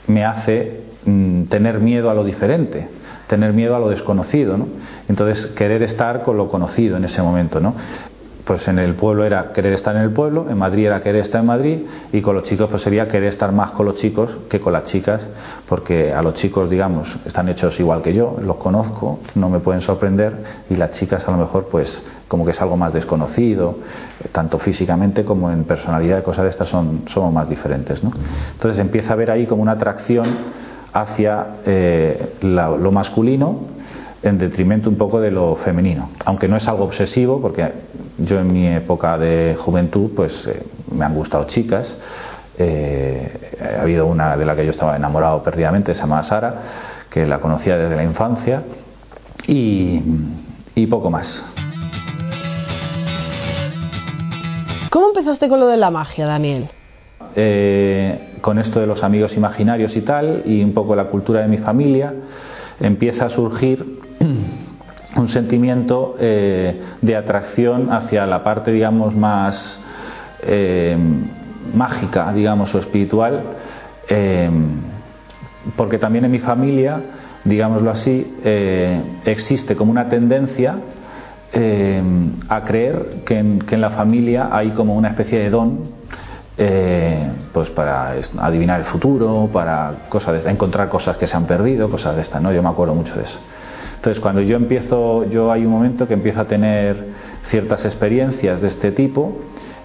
me 0.06 0.24
hace 0.24 0.80
mm, 1.04 1.44
tener 1.44 1.78
miedo 1.80 2.10
a 2.10 2.14
lo 2.14 2.24
diferente 2.24 2.99
tener 3.30 3.52
miedo 3.52 3.76
a 3.76 3.78
lo 3.78 3.88
desconocido, 3.88 4.58
¿no? 4.58 4.66
Entonces, 5.08 5.46
querer 5.54 5.84
estar 5.84 6.24
con 6.24 6.36
lo 6.36 6.48
conocido 6.48 6.96
en 6.96 7.04
ese 7.04 7.22
momento, 7.22 7.60
¿no? 7.60 7.74
Pues 8.44 8.66
en 8.66 8.80
el 8.80 8.94
pueblo 8.94 9.24
era 9.24 9.52
querer 9.52 9.72
estar 9.74 9.94
en 9.94 10.02
el 10.02 10.10
pueblo, 10.10 10.46
en 10.50 10.58
Madrid 10.58 10.86
era 10.86 11.00
querer 11.00 11.20
estar 11.20 11.40
en 11.40 11.46
Madrid 11.46 11.78
y 12.12 12.20
con 12.22 12.34
los 12.34 12.42
chicos 12.42 12.68
pues 12.68 12.82
sería 12.82 13.06
querer 13.06 13.28
estar 13.28 13.52
más 13.52 13.70
con 13.70 13.86
los 13.86 13.94
chicos 13.94 14.36
que 14.48 14.58
con 14.58 14.72
las 14.72 14.84
chicas, 14.84 15.24
porque 15.68 16.12
a 16.12 16.20
los 16.22 16.34
chicos, 16.34 16.68
digamos, 16.68 17.06
están 17.24 17.48
hechos 17.48 17.78
igual 17.78 18.02
que 18.02 18.12
yo, 18.12 18.36
los 18.42 18.56
conozco, 18.56 19.20
no 19.36 19.48
me 19.48 19.60
pueden 19.60 19.80
sorprender 19.80 20.64
y 20.68 20.74
las 20.74 20.90
chicas 20.90 21.28
a 21.28 21.30
lo 21.30 21.36
mejor 21.36 21.68
pues 21.70 22.02
como 22.26 22.44
que 22.44 22.50
es 22.50 22.60
algo 22.60 22.76
más 22.76 22.92
desconocido, 22.92 23.76
tanto 24.32 24.58
físicamente 24.58 25.24
como 25.24 25.52
en 25.52 25.62
personalidad 25.62 26.24
cosas 26.24 26.42
de 26.44 26.50
estas 26.50 26.68
son, 26.68 27.02
somos 27.06 27.32
más 27.32 27.48
diferentes, 27.48 28.02
¿no? 28.02 28.10
Entonces 28.54 28.80
empieza 28.80 29.10
a 29.10 29.12
haber 29.12 29.30
ahí 29.30 29.46
como 29.46 29.62
una 29.62 29.72
atracción 29.72 30.26
hacia 30.92 31.46
eh, 31.64 32.34
lo 32.42 32.92
masculino 32.92 33.60
en 34.22 34.38
detrimento 34.38 34.90
un 34.90 34.96
poco 34.96 35.20
de 35.20 35.30
lo 35.30 35.56
femenino. 35.56 36.10
Aunque 36.24 36.48
no 36.48 36.56
es 36.56 36.68
algo 36.68 36.84
obsesivo, 36.84 37.40
porque 37.40 37.72
yo 38.18 38.38
en 38.38 38.52
mi 38.52 38.66
época 38.66 39.16
de 39.16 39.56
juventud 39.58 40.10
pues 40.14 40.46
eh, 40.46 40.62
me 40.92 41.04
han 41.04 41.14
gustado 41.14 41.44
chicas. 41.44 41.96
Eh, 42.58 43.78
ha 43.78 43.82
habido 43.82 44.06
una 44.06 44.36
de 44.36 44.44
la 44.44 44.54
que 44.54 44.64
yo 44.64 44.70
estaba 44.70 44.96
enamorado 44.96 45.42
perdidamente, 45.42 45.94
se 45.94 46.00
llama 46.00 46.22
Sara, 46.22 46.54
que 47.08 47.26
la 47.26 47.40
conocía 47.40 47.78
desde 47.78 47.96
la 47.96 48.04
infancia, 48.04 48.62
y, 49.46 50.02
y 50.74 50.86
poco 50.86 51.10
más. 51.10 51.46
¿Cómo 54.90 55.08
empezaste 55.08 55.48
con 55.48 55.60
lo 55.60 55.66
de 55.66 55.76
la 55.76 55.90
magia, 55.90 56.26
Daniel? 56.26 56.68
Eh, 57.34 58.29
con 58.40 58.58
esto 58.58 58.80
de 58.80 58.86
los 58.86 59.02
amigos 59.02 59.36
imaginarios 59.36 59.96
y 59.96 60.02
tal, 60.02 60.42
y 60.44 60.62
un 60.62 60.72
poco 60.72 60.94
la 60.94 61.04
cultura 61.04 61.42
de 61.42 61.48
mi 61.48 61.58
familia, 61.58 62.12
empieza 62.80 63.26
a 63.26 63.30
surgir 63.30 64.00
un 65.16 65.28
sentimiento 65.28 66.16
eh, 66.18 66.80
de 67.00 67.16
atracción 67.16 67.92
hacia 67.92 68.26
la 68.26 68.42
parte, 68.42 68.72
digamos, 68.72 69.14
más 69.14 69.80
eh, 70.42 70.96
mágica, 71.74 72.32
digamos, 72.32 72.74
o 72.74 72.78
espiritual, 72.78 73.42
porque 75.76 75.98
también 75.98 76.24
en 76.24 76.32
mi 76.32 76.40
familia, 76.40 77.00
digámoslo 77.44 77.92
así, 77.92 78.26
existe 79.24 79.76
como 79.76 79.92
una 79.92 80.08
tendencia 80.08 80.74
a 82.48 82.64
creer 82.64 83.22
que 83.24 83.38
en 83.38 83.80
la 83.80 83.90
familia 83.90 84.48
hay 84.50 84.70
como 84.70 84.96
una 84.96 85.10
especie 85.10 85.38
de 85.38 85.50
don 85.50 85.99
eh, 86.62 87.26
pues 87.54 87.70
para 87.70 88.12
adivinar 88.38 88.80
el 88.80 88.84
futuro, 88.84 89.48
para 89.50 90.04
cosas 90.10 90.44
de 90.44 90.50
encontrar 90.50 90.90
cosas 90.90 91.16
que 91.16 91.26
se 91.26 91.34
han 91.34 91.46
perdido, 91.46 91.88
cosas 91.88 92.14
de 92.16 92.20
estas, 92.20 92.42
¿no? 92.42 92.52
Yo 92.52 92.62
me 92.62 92.68
acuerdo 92.68 92.94
mucho 92.94 93.14
de 93.14 93.22
eso. 93.22 93.38
Entonces, 93.96 94.20
cuando 94.20 94.42
yo 94.42 94.56
empiezo, 94.56 95.24
yo 95.24 95.50
hay 95.50 95.64
un 95.64 95.72
momento 95.72 96.06
que 96.06 96.12
empiezo 96.12 96.42
a 96.42 96.44
tener 96.44 97.06
ciertas 97.44 97.86
experiencias 97.86 98.60
de 98.60 98.68
este 98.68 98.92
tipo 98.92 99.38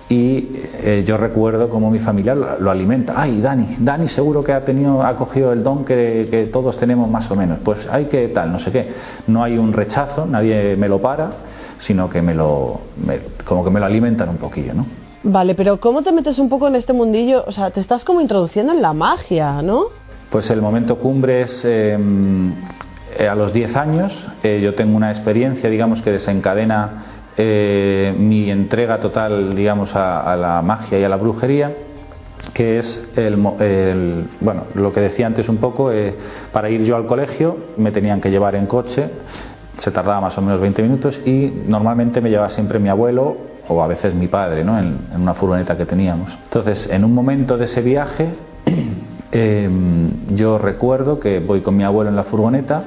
y 0.10 0.50
eh, 0.84 1.06
yo 1.08 1.16
recuerdo 1.16 1.70
cómo 1.70 1.90
mi 1.90 2.00
familia 2.00 2.36
lo, 2.36 2.70
alimenta. 2.70 3.14
Ay, 3.16 3.40
Dani, 3.40 3.78
Dani 3.80 4.10
seguro 4.10 4.44
que 4.44 4.52
ha 4.52 4.66
tenido, 4.66 5.02
ha 5.02 5.16
cogido 5.16 5.54
el 5.54 5.64
don 5.64 5.86
que, 5.86 6.50
todos 6.52 6.78
tenemos 6.78 7.10
más 7.10 7.32
o 7.32 7.38
menos. 7.38 7.60
Pues 7.64 7.88
hay 7.90 8.08
que 8.08 8.28
tal, 8.28 8.52
no 8.52 8.60
sé 8.60 8.74
qué. 8.74 8.92
No 9.28 9.46
hay 9.46 9.58
un 9.58 9.72
rechazo, 9.72 10.26
nadie 10.26 10.76
me 10.76 10.90
lo 10.90 11.00
para, 11.00 11.32
sino 11.78 12.10
que 12.10 12.22
me 12.22 12.34
lo, 12.36 12.82
como 13.46 13.64
que 13.64 13.70
me 13.70 13.80
lo 13.80 13.86
alimentan 13.86 14.28
un 14.28 14.38
poquillo, 14.38 14.74
¿no? 14.74 15.05
Vale, 15.28 15.56
pero 15.56 15.80
¿cómo 15.80 16.04
te 16.04 16.12
metes 16.12 16.38
un 16.38 16.50
poco 16.50 16.68
en 16.68 16.76
este 16.76 16.94
mundillo? 16.94 17.44
O 17.48 17.52
sea, 17.52 17.72
te 17.72 17.80
estás 17.80 18.06
como 18.06 18.22
introduciendo 18.22 18.74
en 18.74 18.82
la 18.84 18.94
magia, 18.94 19.64
¿no? 19.64 19.86
Pues 20.30 20.52
el 20.52 20.62
momento 20.62 21.00
cumbre 21.00 21.42
es 21.42 21.66
em, 21.66 22.54
eh, 23.18 23.28
a 23.28 23.34
los 23.34 23.52
10 23.52 23.76
años. 23.76 24.14
Eh, 24.44 24.62
yo 24.62 24.76
tengo 24.76 24.96
una 24.96 25.10
experiencia, 25.10 25.68
digamos, 25.68 26.04
que 26.04 26.12
desencadena 26.12 27.06
eh, 27.38 28.14
mi 28.16 28.52
entrega 28.52 29.00
total, 29.00 29.56
digamos, 29.56 29.96
a, 29.96 30.36
la 30.36 30.62
magia 30.62 31.00
y 31.00 31.04
a 31.04 31.10
la 31.10 31.16
brujería, 31.16 31.74
que 32.54 32.78
es 32.78 33.04
el, 33.16 33.36
bueno, 34.42 34.66
lo 34.76 34.94
que 34.94 35.00
decía 35.00 35.26
antes 35.26 35.50
un 35.50 35.58
poco, 35.58 35.92
para 36.52 36.70
ir 36.70 36.84
yo 36.84 36.96
al 36.96 37.08
colegio 37.08 37.58
me 37.78 37.92
tenían 37.92 38.22
que 38.22 38.30
llevar 38.30 38.54
en 38.54 38.68
coche, 38.68 39.10
se 39.78 39.90
tardaba 39.90 40.22
más 40.22 40.38
o 40.38 40.42
menos 40.44 40.62
20 40.62 40.84
minutos 40.84 41.20
y 41.26 41.52
normalmente 41.68 42.22
me 42.22 42.30
llevaba 42.30 42.52
siempre 42.52 42.78
mi 42.78 42.90
abuelo 42.90 43.55
o 43.68 43.82
a 43.82 43.88
veces 43.88 44.14
mi 44.14 44.28
padre, 44.28 44.64
¿no? 44.64 44.78
en, 44.78 45.00
una 45.16 45.34
furgoneta 45.34 45.78
que 45.78 45.86
teníamos. 45.86 46.32
Entonces, 46.44 46.90
en 46.90 47.04
un 47.04 47.14
momento 47.14 47.58
de 47.58 47.66
ese 47.66 47.82
viaje, 47.82 48.30
em, 49.32 50.36
yo 50.36 50.58
recuerdo 50.58 51.20
que 51.20 51.40
voy 51.40 51.62
con 51.62 51.76
mi 51.76 51.84
abuelo 51.84 52.10
en 52.10 52.16
la 52.16 52.24
furgoneta 52.24 52.84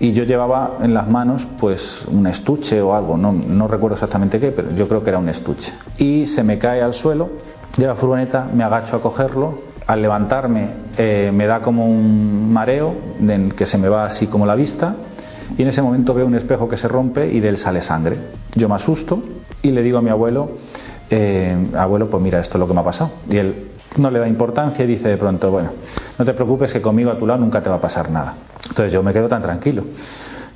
y 0.00 0.12
yo 0.12 0.24
llevaba 0.24 0.78
en 0.80 0.94
las 0.94 1.08
manos 1.08 1.46
pues 1.58 2.04
un 2.06 2.26
estuche 2.26 2.80
o 2.80 2.94
algo, 2.94 3.16
no, 3.16 3.32
no, 3.32 3.66
recuerdo 3.66 3.94
exactamente 3.94 4.38
qué, 4.38 4.52
pero 4.52 4.70
yo 4.70 4.86
creo 4.86 5.02
que 5.02 5.10
era 5.10 5.18
un 5.18 5.28
estuche. 5.28 5.72
Y 5.96 6.26
se 6.26 6.42
me 6.44 6.58
cae 6.58 6.82
al 6.82 6.94
suelo 6.94 7.30
de 7.76 7.86
la 7.86 7.96
furgoneta, 7.96 8.48
me 8.52 8.64
agacho 8.64 8.96
a 8.96 9.02
cogerlo, 9.02 9.68
al 9.86 10.02
levantarme 10.02 10.68
eh, 10.96 11.30
me 11.32 11.46
da 11.46 11.60
como 11.60 11.86
un 11.86 12.52
mareo 12.52 12.94
en 13.20 13.50
que 13.52 13.64
se 13.64 13.78
me 13.78 13.88
va 13.88 14.04
así 14.04 14.26
como 14.26 14.44
la 14.44 14.54
vista 14.54 14.94
y 15.56 15.62
en 15.62 15.68
ese 15.68 15.80
momento 15.80 16.12
veo 16.12 16.26
un 16.26 16.34
espejo 16.34 16.68
que 16.68 16.76
se 16.76 16.88
rompe 16.88 17.26
y 17.26 17.40
de 17.40 17.48
él 17.48 17.56
sale 17.56 17.80
sangre. 17.80 18.18
Yo 18.54 18.68
me 18.68 18.74
asusto 18.74 19.22
y 19.62 19.70
le 19.70 19.82
digo 19.82 19.98
a 19.98 20.02
mi 20.02 20.10
abuelo, 20.10 20.50
eh, 21.10 21.56
abuelo, 21.76 22.08
pues 22.10 22.22
mira, 22.22 22.40
esto 22.40 22.54
es 22.54 22.60
lo 22.60 22.66
que 22.66 22.74
me 22.74 22.80
ha 22.80 22.84
pasado. 22.84 23.10
Y 23.30 23.36
él 23.36 23.68
no 23.96 24.10
le 24.10 24.18
da 24.18 24.28
importancia 24.28 24.84
y 24.84 24.88
dice 24.88 25.08
de 25.08 25.16
pronto, 25.16 25.50
bueno, 25.50 25.70
no 26.18 26.24
te 26.24 26.34
preocupes 26.34 26.72
que 26.72 26.80
conmigo 26.80 27.10
a 27.10 27.18
tu 27.18 27.26
lado 27.26 27.40
nunca 27.40 27.62
te 27.62 27.68
va 27.68 27.76
a 27.76 27.80
pasar 27.80 28.10
nada. 28.10 28.34
Entonces 28.68 28.92
yo 28.92 29.02
me 29.02 29.12
quedo 29.12 29.28
tan 29.28 29.42
tranquilo. 29.42 29.84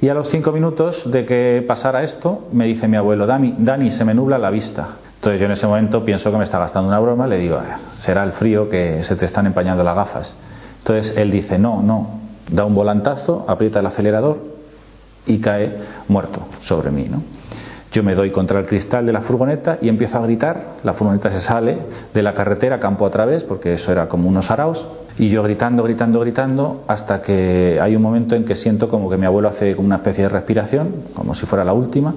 Y 0.00 0.08
a 0.08 0.14
los 0.14 0.28
cinco 0.30 0.50
minutos 0.52 1.10
de 1.10 1.24
que 1.24 1.64
pasara 1.66 2.02
esto, 2.02 2.48
me 2.52 2.66
dice 2.66 2.88
mi 2.88 2.96
abuelo, 2.96 3.26
Dani, 3.26 3.54
Dani, 3.58 3.92
se 3.92 4.04
me 4.04 4.14
nubla 4.14 4.36
la 4.36 4.50
vista. 4.50 4.96
Entonces 5.14 5.40
yo 5.40 5.46
en 5.46 5.52
ese 5.52 5.66
momento 5.66 6.04
pienso 6.04 6.32
que 6.32 6.36
me 6.36 6.44
está 6.44 6.58
gastando 6.58 6.88
una 6.88 6.98
broma, 6.98 7.28
le 7.28 7.38
digo, 7.38 7.56
ah, 7.56 7.78
será 7.98 8.24
el 8.24 8.32
frío 8.32 8.68
que 8.68 9.04
se 9.04 9.14
te 9.14 9.26
están 9.26 9.46
empañando 9.46 9.84
las 9.84 9.94
gafas. 9.94 10.34
Entonces 10.78 11.14
él 11.16 11.30
dice, 11.30 11.58
no, 11.58 11.80
no, 11.80 12.18
da 12.50 12.64
un 12.64 12.74
volantazo, 12.74 13.44
aprieta 13.48 13.78
el 13.78 13.86
acelerador 13.86 14.40
y 15.24 15.38
cae 15.38 15.78
muerto 16.08 16.40
sobre 16.60 16.90
mí. 16.90 17.06
¿no? 17.08 17.22
Yo 17.92 18.02
me 18.02 18.14
doy 18.14 18.30
contra 18.30 18.58
el 18.58 18.66
cristal 18.66 19.04
de 19.04 19.12
la 19.12 19.20
furgoneta 19.20 19.76
y 19.82 19.90
empiezo 19.90 20.16
a 20.16 20.22
gritar. 20.22 20.76
La 20.82 20.94
furgoneta 20.94 21.30
se 21.30 21.42
sale 21.42 21.76
de 22.14 22.22
la 22.22 22.32
carretera 22.32 22.80
campo 22.80 23.04
a 23.04 23.10
través, 23.10 23.44
porque 23.44 23.74
eso 23.74 23.92
era 23.92 24.08
como 24.08 24.30
unos 24.30 24.50
araos. 24.50 24.86
Y 25.18 25.28
yo 25.28 25.42
gritando, 25.42 25.82
gritando, 25.82 26.20
gritando, 26.20 26.84
hasta 26.88 27.20
que 27.20 27.78
hay 27.78 27.94
un 27.94 28.00
momento 28.00 28.34
en 28.34 28.46
que 28.46 28.54
siento 28.54 28.88
como 28.88 29.10
que 29.10 29.18
mi 29.18 29.26
abuelo 29.26 29.48
hace 29.48 29.76
como 29.76 29.86
una 29.86 29.96
especie 29.96 30.24
de 30.24 30.30
respiración, 30.30 31.04
como 31.14 31.34
si 31.34 31.44
fuera 31.44 31.64
la 31.64 31.74
última. 31.74 32.14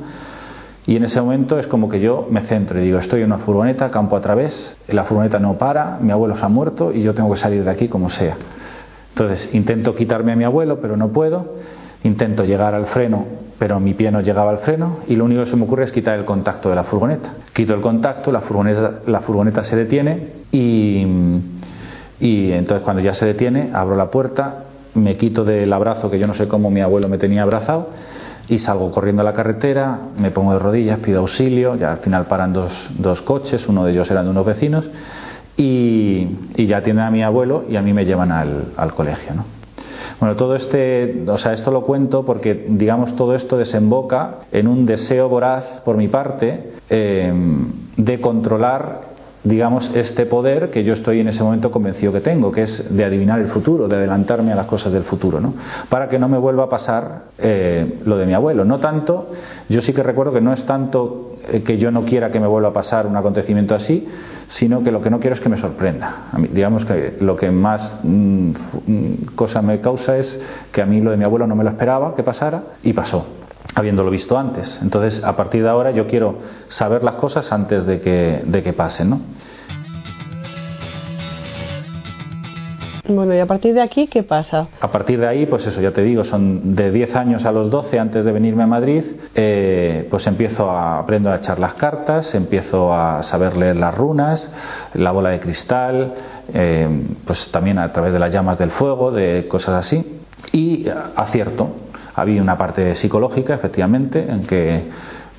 Y 0.87 0.95
en 0.95 1.03
ese 1.03 1.19
momento 1.19 1.59
es 1.59 1.67
como 1.67 1.89
que 1.89 1.99
yo 1.99 2.25
me 2.29 2.41
centro 2.41 2.79
y 2.79 2.85
digo, 2.85 2.99
estoy 2.99 3.21
en 3.21 3.33
una 3.33 3.39
furgoneta, 3.39 3.91
campo 3.91 4.15
a 4.15 4.21
través, 4.21 4.77
la 4.87 5.03
furgoneta 5.03 5.39
no 5.39 5.57
para, 5.57 5.97
mi 5.99 6.11
abuelo 6.11 6.37
se 6.37 6.45
ha 6.45 6.47
muerto 6.47 6.93
y 6.93 7.01
yo 7.01 7.13
tengo 7.13 7.33
que 7.33 7.39
salir 7.39 7.65
de 7.65 7.71
aquí 7.71 7.89
como 7.89 8.09
sea. 8.09 8.37
Entonces 9.09 9.49
intento 9.53 9.93
quitarme 9.93 10.31
a 10.31 10.35
mi 10.37 10.45
abuelo, 10.45 10.79
pero 10.79 10.95
no 10.95 11.09
puedo. 11.09 11.55
Intento 12.03 12.45
llegar 12.45 12.75
al 12.75 12.85
freno 12.85 13.44
pero 13.57 13.79
mi 13.79 13.93
pie 13.93 14.11
no 14.11 14.21
llegaba 14.21 14.51
al 14.51 14.59
freno 14.59 14.99
y 15.07 15.15
lo 15.15 15.25
único 15.25 15.43
que 15.43 15.49
se 15.49 15.55
me 15.55 15.63
ocurre 15.63 15.85
es 15.85 15.91
quitar 15.91 16.17
el 16.17 16.25
contacto 16.25 16.69
de 16.69 16.75
la 16.75 16.83
furgoneta. 16.83 17.33
Quito 17.53 17.73
el 17.73 17.81
contacto, 17.81 18.31
la 18.31 18.41
furgoneta, 18.41 19.63
se 19.63 19.75
detiene 19.75 20.27
y, 20.51 21.01
entonces 22.19 22.83
cuando 22.83 23.01
ya 23.01 23.13
se 23.13 23.25
detiene 23.25 23.71
abro 23.73 23.95
la 23.95 24.09
puerta, 24.09 24.65
me 24.93 25.17
quito 25.17 25.43
del 25.43 25.71
abrazo 25.71 26.09
que 26.09 26.19
yo 26.19 26.27
no 26.27 26.33
sé 26.33 26.47
cómo 26.47 26.69
mi 26.69 26.81
abuelo 26.81 27.07
me 27.07 27.17
tenía 27.17 27.43
abrazado 27.43 27.89
y 28.47 28.59
salgo 28.59 28.91
corriendo 28.91 29.21
a 29.21 29.25
la 29.25 29.33
carretera, 29.33 29.99
me 30.17 30.31
pongo 30.31 30.53
de 30.53 30.59
rodillas, 30.59 30.99
pido 30.99 31.21
auxilio, 31.21 31.75
ya 31.75 31.91
al 31.91 31.97
final 31.97 32.25
paran 32.25 32.53
dos, 32.53 32.71
dos 32.97 33.21
coches, 33.21 33.67
uno 33.67 33.85
de 33.85 33.91
ellos 33.91 34.09
eran 34.11 34.25
de 34.25 34.31
unos 34.31 34.45
vecinos 34.45 34.89
y, 35.57 36.27
y 36.55 36.65
ya 36.67 36.77
atienden 36.77 37.05
a 37.05 37.11
mi 37.11 37.23
abuelo 37.23 37.65
y 37.69 37.75
a 37.75 37.81
mí 37.81 37.93
me 37.93 38.05
llevan 38.05 38.31
al, 38.31 38.73
al 38.77 38.93
colegio. 38.93 39.33
¿no? 39.33 39.54
Bueno, 40.19 40.35
todo 40.35 40.55
este, 40.55 41.23
o 41.27 41.37
sea, 41.37 41.53
esto 41.53 41.71
lo 41.71 41.81
cuento 41.81 42.25
porque, 42.25 42.65
digamos, 42.67 43.15
todo 43.15 43.35
esto 43.35 43.57
desemboca 43.57 44.39
en 44.51 44.67
un 44.67 44.85
deseo 44.85 45.29
voraz 45.29 45.81
por 45.83 45.97
mi 45.97 46.07
parte 46.07 46.73
eh, 46.89 47.33
de 47.97 48.21
controlar 48.21 49.15
digamos, 49.45 49.91
este 49.93 50.25
poder 50.25 50.71
que 50.71 50.83
yo 50.83 50.93
estoy 50.93 51.19
en 51.19 51.27
ese 51.27 51.43
momento 51.43 51.69
convencido 51.71 52.11
que 52.11 52.19
tengo, 52.19 52.51
que 52.51 52.63
es 52.63 52.95
de 52.95 53.05
adivinar 53.05 53.39
el 53.39 53.47
futuro, 53.47 53.87
de 53.87 53.95
adelantarme 53.95 54.51
a 54.51 54.55
las 54.55 54.65
cosas 54.65 54.91
del 54.91 55.03
futuro, 55.03 55.39
¿no? 55.39 55.53
Para 55.87 56.09
que 56.09 56.17
no 56.17 56.27
me 56.27 56.37
vuelva 56.37 56.63
a 56.63 56.69
pasar 56.69 57.25
eh, 57.37 57.99
lo 58.05 58.17
de 58.17 58.25
mi 58.25 58.33
abuelo. 58.33 58.65
No 58.65 58.79
tanto, 58.79 59.31
yo 59.69 59.81
sí 59.81 59.93
que 59.93 60.01
recuerdo 60.01 60.33
que 60.33 60.41
no 60.41 60.51
es 60.51 60.65
tanto 60.65 61.24
que 61.65 61.77
yo 61.77 61.91
no 61.91 62.05
quiera 62.05 62.31
que 62.31 62.39
me 62.39 62.47
vuelva 62.47 62.69
a 62.69 62.73
pasar 62.73 63.07
un 63.07 63.15
acontecimiento 63.15 63.75
así, 63.75 64.07
sino 64.47 64.83
que 64.83 64.91
lo 64.91 65.01
que 65.01 65.09
no 65.09 65.19
quiero 65.19 65.35
es 65.35 65.41
que 65.41 65.49
me 65.49 65.57
sorprenda. 65.57 66.29
digamos 66.51 66.85
que 66.85 67.17
lo 67.19 67.35
que 67.35 67.51
más 67.51 67.99
mm, 68.03 68.51
cosa 69.35 69.61
me 69.61 69.81
causa 69.81 70.17
es 70.17 70.39
que 70.71 70.81
a 70.81 70.85
mí 70.85 71.01
lo 71.01 71.11
de 71.11 71.17
mi 71.17 71.23
abuelo 71.23 71.47
no 71.47 71.55
me 71.55 71.63
lo 71.63 71.69
esperaba 71.69 72.15
que 72.15 72.23
pasara 72.23 72.63
y 72.83 72.93
pasó 72.93 73.25
habiéndolo 73.73 74.11
visto 74.11 74.37
antes. 74.37 74.79
Entonces, 74.81 75.23
a 75.23 75.35
partir 75.35 75.63
de 75.63 75.69
ahora 75.69 75.91
yo 75.91 76.05
quiero 76.07 76.37
saber 76.67 77.03
las 77.03 77.15
cosas 77.15 77.51
antes 77.51 77.85
de 77.85 77.99
que, 77.99 78.43
de 78.45 78.61
que 78.61 78.73
pasen, 78.73 79.09
¿no? 79.09 79.21
Bueno, 83.07 83.35
y 83.35 83.39
a 83.39 83.45
partir 83.45 83.75
de 83.75 83.81
aquí, 83.81 84.07
¿qué 84.07 84.23
pasa? 84.23 84.67
A 84.81 84.91
partir 84.91 85.19
de 85.19 85.27
ahí, 85.27 85.45
pues 85.45 85.67
eso, 85.67 85.79
ya 85.79 85.91
te 85.91 86.01
digo, 86.01 86.23
son 86.23 86.75
de 86.75 86.91
10 86.91 87.15
años 87.15 87.45
a 87.45 87.51
los 87.51 87.69
12 87.69 87.99
antes 87.99 88.25
de 88.25 88.31
venirme 88.31 88.63
a 88.63 88.67
Madrid, 88.67 89.03
eh, 89.35 90.07
pues 90.09 90.25
empiezo 90.25 90.71
a, 90.71 90.99
aprendo 90.99 91.31
a 91.31 91.35
echar 91.35 91.59
las 91.59 91.75
cartas, 91.75 92.33
empiezo 92.33 92.91
a 92.91 93.21
saber 93.21 93.57
leer 93.57 93.75
las 93.75 93.95
runas, 93.95 94.51
la 94.95 95.11
bola 95.11 95.29
de 95.29 95.39
cristal, 95.39 96.13
eh, 96.51 96.87
pues 97.25 97.51
también 97.51 97.77
a 97.77 97.91
través 97.91 98.11
de 98.11 98.17
las 98.17 98.33
llamas 98.33 98.57
del 98.57 98.71
fuego, 98.71 99.11
de 99.11 99.47
cosas 99.47 99.75
así, 99.75 100.19
y 100.51 100.87
acierto, 101.15 101.75
había 102.15 102.41
una 102.41 102.57
parte 102.57 102.95
psicológica, 102.95 103.53
efectivamente, 103.53 104.25
en 104.27 104.47
que 104.47 104.83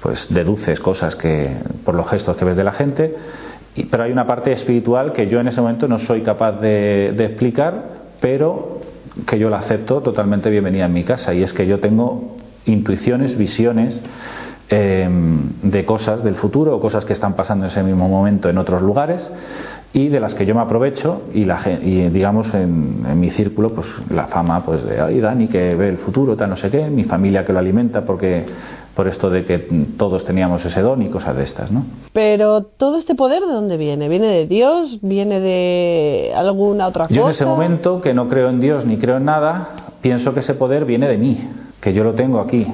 pues 0.03 0.33
deduces 0.33 0.79
cosas 0.79 1.17
que 1.17 1.57
por 1.85 1.97
los 1.97 2.09
gestos 2.09 2.37
que 2.37 2.45
ves 2.45 2.57
de 2.57 2.63
la 2.63 2.73
gente, 2.73 3.17
pero 3.85 4.05
hay 4.05 4.13
una 4.13 4.27
parte 4.27 4.53
espiritual 4.53 5.13
que 5.13 5.27
yo 5.29 5.41
en 5.41 5.49
ese 5.49 5.61
momento 5.61 5.89
no 5.89 5.99
soy 5.99 6.23
capaz 6.23 6.53
de, 6.61 7.09
explicar, 7.19 7.83
pero 8.21 8.81
que 9.27 9.39
yo 9.39 9.51
la 9.51 9.59
acepto 9.59 10.01
totalmente 10.01 10.51
bienvenida 10.51 10.87
en 10.87 10.93
mi 10.93 11.05
casa, 11.05 11.35
y 11.35 11.43
es 11.43 11.53
que 11.53 11.67
yo 11.67 11.79
tengo 11.79 12.37
intuiciones, 12.65 13.37
visiones 13.37 14.01
em, 14.69 15.53
de 15.63 15.85
cosas 15.85 16.25
del 16.25 16.35
futuro 16.35 16.75
o 16.77 16.81
cosas 16.81 17.05
que 17.05 17.13
están 17.13 17.35
pasando 17.35 17.67
en 17.67 17.71
ese 17.71 17.83
mismo 17.83 18.09
momento 18.09 18.49
en 18.49 18.59
otros 18.59 18.83
lugares 18.83 19.31
y 19.93 20.09
de 20.09 20.21
las 20.21 20.35
que 20.35 20.45
yo 20.45 20.55
me 20.55 20.61
aprovecho 20.61 21.23
y, 21.33 21.45
la, 21.45 21.61
y 21.83 22.09
digamos 22.11 22.53
en, 22.53 23.19
mi 23.19 23.31
círculo 23.31 23.71
pues 23.71 23.87
la 24.11 24.27
fama 24.27 24.65
pues 24.65 24.85
de 24.85 25.01
ay 25.01 25.21
Dani 25.21 25.49
que 25.49 25.75
ve 25.75 25.89
el 25.89 25.99
futuro 25.99 26.37
tal 26.37 26.51
no 26.51 26.57
sé 26.57 26.71
qué 26.71 26.91
mi 26.91 27.05
familia 27.05 27.45
que 27.45 27.53
lo 27.53 27.61
alimenta 27.61 28.05
porque 28.05 28.45
por 28.97 29.07
esto 29.07 29.31
de 29.31 29.45
que 29.45 29.59
todos 29.97 30.25
teníamos 30.25 30.65
ese 30.65 30.81
don 30.81 31.03
y 31.03 31.11
cosas 31.11 31.37
de 31.37 31.45
estas 31.45 31.71
no 31.71 31.85
pero 32.13 32.63
todo 32.63 32.99
este 32.99 33.15
poder 33.15 33.43
de 33.43 33.53
dónde 33.53 33.77
viene 33.77 34.09
viene 34.09 34.27
de 34.27 34.47
Dios 34.47 34.99
viene 35.03 35.39
de 35.39 36.33
alguna 36.35 36.89
otra 36.89 37.05
cosa 37.05 37.15
yo 37.15 37.27
en 37.27 37.31
ese 37.31 37.47
momento 37.47 38.01
que 38.01 38.15
no 38.15 38.29
creo 38.29 38.49
en 38.49 38.59
Dios 38.59 38.85
ni 38.87 38.97
creo 38.97 39.19
en 39.19 39.27
nada 39.27 39.93
pienso 40.01 40.35
que 40.35 40.41
ese 40.41 40.55
poder 40.55 40.87
viene 40.87 41.07
de 41.07 41.19
mí 41.19 41.49
que 41.81 41.93
yo 41.93 42.03
lo 42.03 42.15
tengo 42.15 42.41
aquí 42.41 42.67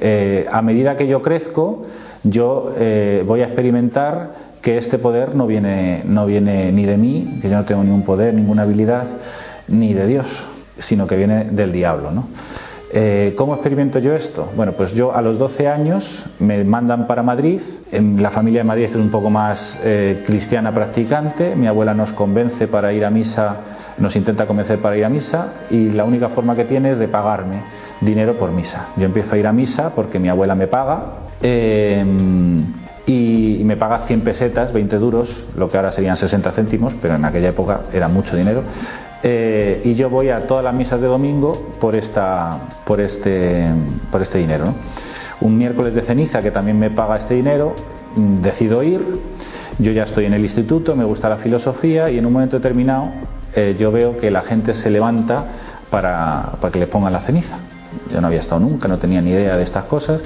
eh, 0.00 0.46
a 0.52 0.62
medida 0.62 0.96
que 0.96 1.08
yo 1.08 1.22
crezco 1.22 1.82
yo 2.22 2.74
eh, 2.76 3.24
voy 3.26 3.40
a 3.40 3.46
experimentar 3.46 4.50
que 4.60 4.76
este 4.76 4.98
poder 4.98 5.34
no 5.34 5.46
viene, 5.46 6.02
no 6.04 6.26
viene 6.26 6.70
ni 6.72 6.84
de 6.84 6.96
mí, 6.96 7.38
que 7.40 7.48
yo 7.48 7.56
no 7.56 7.64
tengo 7.64 7.82
ningún 7.82 8.02
poder, 8.02 8.34
ninguna 8.34 8.62
habilidad, 8.62 9.06
ni 9.68 9.94
de 9.94 10.06
Dios, 10.06 10.26
sino 10.78 11.06
que 11.06 11.16
viene 11.16 11.44
del 11.44 11.72
diablo. 11.72 12.10
¿no? 12.10 12.28
Eh, 12.92 13.34
¿Cómo 13.36 13.54
experimento 13.54 14.00
yo 14.00 14.14
esto? 14.14 14.50
Bueno, 14.56 14.72
pues 14.72 14.92
yo 14.92 15.14
a 15.14 15.22
los 15.22 15.38
12 15.38 15.68
años 15.68 16.24
me 16.40 16.64
mandan 16.64 17.06
para 17.06 17.22
Madrid, 17.22 17.60
en 17.92 18.20
la 18.20 18.30
familia 18.30 18.60
de 18.60 18.64
Madrid 18.64 18.84
es 18.84 18.96
un 18.96 19.12
poco 19.12 19.30
más 19.30 19.78
eh, 19.84 20.24
cristiana 20.26 20.74
practicante, 20.74 21.54
mi 21.54 21.68
abuela 21.68 21.94
nos 21.94 22.12
convence 22.14 22.66
para 22.66 22.92
ir 22.92 23.04
a 23.04 23.10
misa, 23.10 23.94
nos 23.98 24.16
intenta 24.16 24.44
convencer 24.46 24.80
para 24.80 24.96
ir 24.96 25.04
a 25.04 25.08
misa 25.08 25.66
y 25.70 25.90
la 25.90 26.04
única 26.04 26.30
forma 26.30 26.56
que 26.56 26.64
tiene 26.64 26.90
es 26.90 26.98
de 26.98 27.06
pagarme 27.06 27.62
dinero 28.00 28.36
por 28.36 28.50
misa. 28.50 28.88
Yo 28.96 29.04
empiezo 29.06 29.36
a 29.36 29.38
ir 29.38 29.46
a 29.46 29.52
misa 29.52 29.92
porque 29.94 30.18
mi 30.18 30.28
abuela 30.28 30.56
me 30.56 30.66
paga. 30.66 31.28
Eh, 31.42 32.04
y 33.06 33.62
me 33.64 33.76
paga 33.76 34.06
100 34.06 34.20
pesetas, 34.20 34.72
20 34.72 34.96
duros, 34.98 35.46
lo 35.56 35.68
que 35.68 35.76
ahora 35.76 35.90
serían 35.90 36.16
60 36.16 36.52
céntimos, 36.52 36.94
pero 37.02 37.16
en 37.16 37.24
aquella 37.24 37.48
época 37.48 37.80
era 37.92 38.06
mucho 38.06 38.36
dinero. 38.36 38.62
Eh, 39.22 39.82
y 39.84 39.94
yo 39.94 40.08
voy 40.08 40.30
a 40.30 40.46
todas 40.46 40.64
las 40.64 40.74
misas 40.74 41.00
de 41.00 41.06
domingo 41.06 41.74
por, 41.78 41.94
esta, 41.94 42.80
por, 42.86 43.00
este, 43.00 43.66
por 44.10 44.22
este 44.22 44.38
dinero. 44.38 44.74
Un 45.40 45.58
miércoles 45.58 45.94
de 45.94 46.02
ceniza 46.02 46.42
que 46.42 46.50
también 46.50 46.78
me 46.78 46.90
paga 46.90 47.16
este 47.16 47.34
dinero, 47.34 47.74
mm, 48.16 48.40
decido 48.40 48.82
ir, 48.82 49.00
yo 49.78 49.92
ya 49.92 50.04
estoy 50.04 50.26
en 50.26 50.34
el 50.34 50.42
instituto, 50.42 50.96
me 50.96 51.04
gusta 51.04 51.28
la 51.28 51.36
filosofía 51.36 52.10
y 52.10 52.18
en 52.18 52.26
un 52.26 52.32
momento 52.32 52.56
determinado 52.56 53.10
eh, 53.54 53.76
yo 53.78 53.92
veo 53.92 54.16
que 54.16 54.30
la 54.30 54.42
gente 54.42 54.74
se 54.74 54.90
levanta 54.90 55.44
para, 55.90 56.52
para 56.60 56.72
que 56.72 56.78
le 56.78 56.86
pongan 56.86 57.12
la 57.12 57.20
ceniza. 57.20 57.58
Yo 58.12 58.20
no 58.20 58.26
había 58.26 58.40
estado 58.40 58.60
nunca, 58.60 58.88
no 58.88 58.98
tenía 58.98 59.20
ni 59.20 59.30
idea 59.30 59.56
de 59.56 59.64
estas 59.64 59.84
cosas 59.84 60.22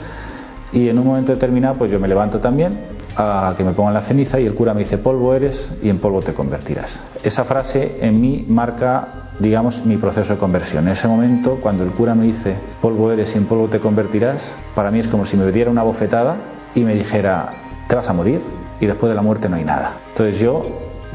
y 0.73 0.89
en 0.89 0.99
un 0.99 1.07
momento 1.07 1.33
determinado 1.33 1.77
pues 1.77 1.91
yo 1.91 1.99
me 1.99 2.09
levanto 2.09 2.39
también 2.41 2.79
a 3.17 3.55
que 3.57 3.65
me 3.65 3.73
pongan 3.73 3.95
la 3.95 4.03
ceniza 4.03 4.41
y 4.41 4.47
el 4.47 4.55
cura 4.55 4.75
me 4.75 4.81
dice 4.81 4.99
polvo 4.99 5.35
eres 5.35 5.71
y 5.83 5.89
en 5.89 5.99
polvo 5.99 6.23
te 6.23 6.35
convertirás. 6.35 7.03
Esa 7.23 7.45
frase 7.45 7.99
en 8.01 8.21
mí 8.21 8.45
marca 8.49 9.09
digamos 9.39 9.85
mi 9.85 9.97
proceso 9.97 10.35
de 10.35 10.39
conversión. 10.39 10.87
En 10.87 10.93
ese 10.93 11.09
momento 11.09 11.59
cuando 11.61 11.85
el 11.85 11.91
cura 11.91 12.15
me 12.15 12.25
dice 12.25 12.57
polvo 12.81 13.13
eres 13.13 13.35
y 13.35 13.39
en 13.39 13.47
polvo 13.47 13.69
te 13.69 13.81
convertirás, 13.81 14.57
para 14.75 14.91
mí 14.91 15.01
es 15.01 15.09
como 15.09 15.27
si 15.27 15.37
me 15.37 15.51
diera 15.51 15.71
una 15.71 15.83
bofetada 15.83 16.37
y 16.75 16.81
me 16.81 16.95
dijera 16.95 17.53
te 17.89 17.95
vas 17.95 18.09
a 18.09 18.13
morir 18.13 18.41
y 18.81 18.87
después 18.87 19.11
de 19.11 19.17
la 19.17 19.23
muerte 19.23 19.49
no 19.49 19.57
hay 19.57 19.65
nada. 19.65 19.99
Entonces 20.11 20.39
yo 20.39 20.65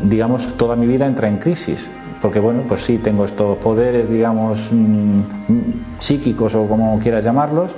digamos 0.04 0.56
toda 0.58 0.76
mi 0.76 0.88
vida 0.88 1.06
entra 1.06 1.28
en 1.28 1.38
crisis 1.38 1.90
porque 2.22 2.40
bueno, 2.40 2.64
pues 2.68 2.84
sí, 2.84 2.98
tengo 2.98 3.26
estos 3.26 3.58
poderes, 3.58 4.10
digamos, 4.10 4.60
mm, 4.72 6.00
psíquicos 6.00 6.54
o 6.54 6.68
como 6.68 7.00
quieras 7.00 7.24
llamarlos, 7.24 7.74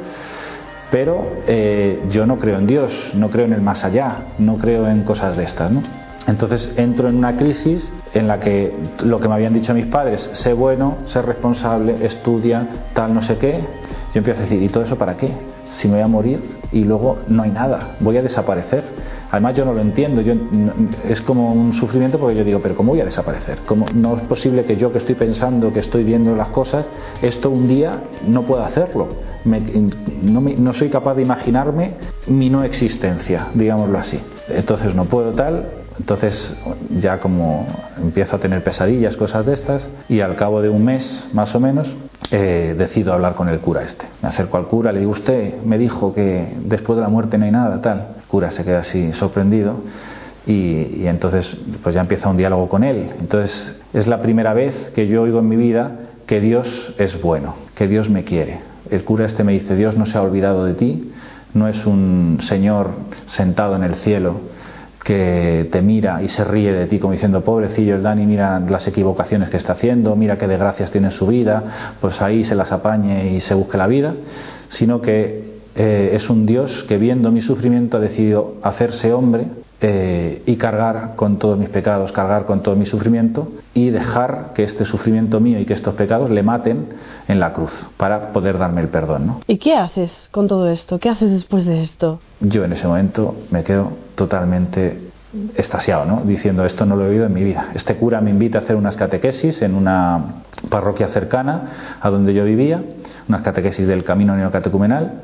pero 0.92 1.38
eh, 1.48 2.04
yo 2.10 2.26
no 2.26 2.38
creo 2.38 2.60
en 2.60 2.68
Dios, 2.68 3.12
no 3.16 3.30
creo 3.30 3.46
en 3.46 3.54
el 3.54 3.62
más 3.62 3.84
allá, 3.84 4.34
no 4.38 4.58
creo 4.58 4.88
en 4.88 5.04
cosas 5.04 5.38
de 5.38 5.44
estas, 5.44 5.72
¿no? 5.72 5.82
Entonces 6.28 6.72
entro 6.78 7.10
en 7.10 7.18
una 7.18 7.36
crisis 7.36 7.92
en 8.14 8.28
la 8.28 8.40
que 8.40 8.76
lo 9.04 9.20
que 9.20 9.28
me 9.28 9.34
habían 9.34 9.54
dicho 9.54 9.74
mis 9.74 9.88
padres, 9.88 10.30
sé 10.34 10.54
bueno, 10.54 10.98
sé 11.08 11.22
responsable, 11.22 12.06
estudia, 12.06 12.68
tal, 12.94 13.14
no 13.14 13.22
sé 13.22 13.38
qué, 13.38 13.60
yo 14.14 14.20
empiezo 14.20 14.42
a 14.42 14.44
decir, 14.44 14.62
¿y 14.62 14.70
todo 14.70 14.84
eso 14.84 14.98
para 14.98 15.18
qué? 15.18 15.32
Si 15.70 15.88
me 15.88 15.96
voy 15.96 16.04
a 16.04 16.08
morir 16.08 16.61
y 16.72 16.84
luego 16.84 17.20
no 17.28 17.44
hay 17.44 17.52
nada, 17.52 17.96
voy 18.00 18.18
a 18.18 18.22
desaparecer. 18.22 18.84
Además 19.32 19.56
yo 19.56 19.66
no 19.66 19.74
lo 19.74 19.82
entiendo, 19.82 20.22
yo, 20.22 20.34
es 21.08 21.22
como 21.22 21.54
un 21.54 21.74
sufrimiento 21.74 22.20
porque 22.20 22.36
yo 22.36 22.44
digo, 22.44 22.60
pero 22.62 22.76
¿cómo 22.76 22.92
voy 22.92 23.02
a 23.02 23.06
desaparecer? 23.06 23.60
¿Cómo, 23.66 23.86
no 23.94 24.18
es 24.18 24.24
posible 24.24 24.66
que 24.66 24.76
yo 24.76 24.92
que 24.92 24.98
estoy 24.98 25.16
pensando, 25.16 25.72
que 25.72 25.80
estoy 25.80 26.04
viendo 26.04 26.36
las 26.36 26.50
cosas, 26.50 26.86
esto 27.22 27.50
un 27.50 27.68
día 27.68 28.04
no 28.28 28.44
pueda 28.44 28.66
hacerlo 28.66 29.08
no, 29.44 30.74
soy 30.74 30.90
capaz 30.90 31.16
de 31.16 31.24
imaginarme 31.24 31.94
mi 32.28 32.50
no 32.50 32.64
existencia, 32.64 33.48
digámoslo 33.54 33.98
así. 33.98 34.20
Entonces 34.48 34.94
no 34.94 35.06
puedo 35.06 35.32
tal, 35.34 35.66
entonces 36.02 36.56
ya 37.00 37.20
como 37.20 37.68
empiezo 37.96 38.36
a 38.36 38.40
tener 38.40 38.64
pesadillas, 38.64 39.16
cosas 39.16 39.46
de 39.46 39.54
estas, 39.54 39.88
y 40.10 40.22
al 40.22 40.36
cabo 40.36 40.60
de 40.60 40.68
un 40.68 40.84
mes 40.84 41.30
más 41.32 41.54
o 41.54 41.60
menos 41.60 41.96
eh, 42.32 42.74
decido 42.76 43.14
hablar 43.14 43.36
con 43.36 43.50
el 43.50 43.60
cura 43.60 43.84
este. 43.84 44.08
Me 44.24 44.30
acerco 44.30 44.58
al 44.58 44.66
cura, 44.66 44.92
le 44.92 45.02
digo, 45.02 45.12
usted 45.12 45.62
me 45.62 45.78
dijo 45.78 46.12
que 46.12 46.56
después 46.66 46.98
de 46.98 47.04
la 47.04 47.10
muerte 47.10 47.38
no 47.38 47.46
hay 47.46 47.52
nada, 47.52 47.80
tal. 47.84 48.16
El 48.18 48.24
cura 48.28 48.50
se 48.50 48.64
queda 48.64 48.80
así 48.80 49.14
sorprendido. 49.14 49.76
Y, 50.48 51.02
y, 51.02 51.04
entonces 51.06 51.56
pues 51.84 51.94
ya 51.94 52.02
empieza 52.02 52.30
un 52.30 52.38
diálogo 52.38 52.68
con 52.68 52.84
él. 52.84 53.12
Entonces 53.20 53.76
es 53.94 54.08
la 54.08 54.24
primera 54.24 54.56
vez 54.56 54.92
que 54.96 55.06
yo 55.06 55.22
oigo 55.22 55.38
en 55.38 55.50
mi 55.50 55.56
vida 55.56 56.00
que 56.26 56.40
Dios 56.40 56.96
es 56.98 57.22
bueno, 57.22 57.54
que 57.76 57.88
Dios 57.88 58.10
me 58.10 58.24
quiere, 58.24 58.62
el 58.90 59.04
cura 59.04 59.28
este 59.28 59.44
me 59.44 59.54
dice, 59.54 59.76
Dios 59.76 59.96
no 59.98 60.08
se 60.08 60.18
ha 60.18 60.22
olvidado 60.24 60.66
de 60.66 60.74
ti, 60.74 61.12
no 61.54 61.68
es 61.68 61.86
un 61.86 62.40
Señor 62.42 62.90
sentado 63.28 63.76
en 63.76 63.84
el 63.84 63.96
cielo 63.96 64.51
que 65.04 65.68
te 65.72 65.82
mira 65.82 66.22
y 66.22 66.30
se 66.30 66.44
ríe 66.44 66.72
de 66.72 66.88
ti 66.88 67.00
como 67.00 67.14
diciendo, 67.14 67.42
pobrecillo 67.44 68.00
Dani, 68.00 68.26
mira 68.26 68.60
las 68.60 68.88
equivocaciones 68.88 69.50
que 69.50 69.58
está 69.58 69.74
haciendo, 69.74 70.16
mira 70.16 70.38
qué 70.38 70.48
desgracias 70.48 70.92
tiene 70.92 71.08
en 71.08 71.12
su 71.12 71.28
vida, 71.28 71.96
pues 72.00 72.22
ahí 72.22 72.44
se 72.44 72.56
las 72.56 72.72
apañe 72.72 73.34
y 73.34 73.42
se 73.42 73.54
busque 73.54 73.78
la 73.78 73.88
vida, 73.88 74.14
sino 74.70 75.02
que 75.02 75.62
eh, 75.76 76.12
es 76.14 76.30
un 76.30 76.46
Dios 76.46 76.84
que 76.84 76.98
viendo 76.98 77.32
mi 77.32 77.42
sufrimiento 77.42 77.98
ha 77.98 78.00
decidido 78.00 78.56
hacerse 78.62 79.14
hombre 79.14 79.48
eh, 79.80 80.44
y 80.46 80.58
cargar 80.58 81.16
con 81.16 81.40
todos 81.40 81.58
mis 81.58 81.70
pecados, 81.70 82.12
cargar 82.12 82.46
con 82.46 82.62
todo 82.62 82.76
mi 82.76 82.86
sufrimiento 82.86 83.48
y 83.74 83.90
dejar 83.90 84.52
que 84.54 84.64
este 84.64 84.84
sufrimiento 84.84 85.40
mío 85.40 85.60
y 85.60 85.66
que 85.66 85.74
estos 85.74 85.96
pecados 85.96 86.30
le 86.30 86.44
maten 86.44 86.90
en 87.28 87.40
la 87.40 87.54
cruz 87.54 87.72
para 87.98 88.32
poder 88.34 88.58
darme 88.58 88.82
el 88.82 88.90
perdón. 88.90 89.28
¿no? 89.28 89.42
¿Y 89.48 89.58
qué 89.58 89.76
haces 89.76 90.28
con 90.32 90.48
todo 90.48 90.70
esto? 90.70 91.00
¿Qué 91.00 91.10
haces 91.10 91.32
después 91.32 91.66
de 91.66 91.80
esto? 91.80 92.20
Yo 92.42 92.66
en 92.66 92.74
ese 92.74 92.88
momento 92.88 93.36
me 93.50 93.64
quedo 93.64 93.94
totalmente 94.16 95.12
estasiado, 95.56 96.04
¿no? 96.04 96.22
diciendo 96.26 96.66
esto 96.66 96.86
no 96.86 96.98
lo 96.98 97.06
he 97.06 97.10
oído 97.10 97.26
en 97.26 97.34
mi 97.34 97.44
vida. 97.44 97.70
Este 97.74 97.96
cura 97.96 98.20
me 98.20 98.32
invita 98.32 98.60
a 98.60 98.62
hacer 98.62 98.76
unas 98.76 98.98
catequesis 98.98 99.62
en 99.62 99.76
una 99.76 100.44
parroquia 100.70 101.08
cercana 101.08 101.98
a 102.02 102.10
donde 102.10 102.34
yo 102.34 102.44
vivía, 102.44 102.84
unas 103.30 103.42
catequesis 103.42 103.88
del 103.88 104.04
camino 104.04 104.36
neocatecumenal. 104.36 105.22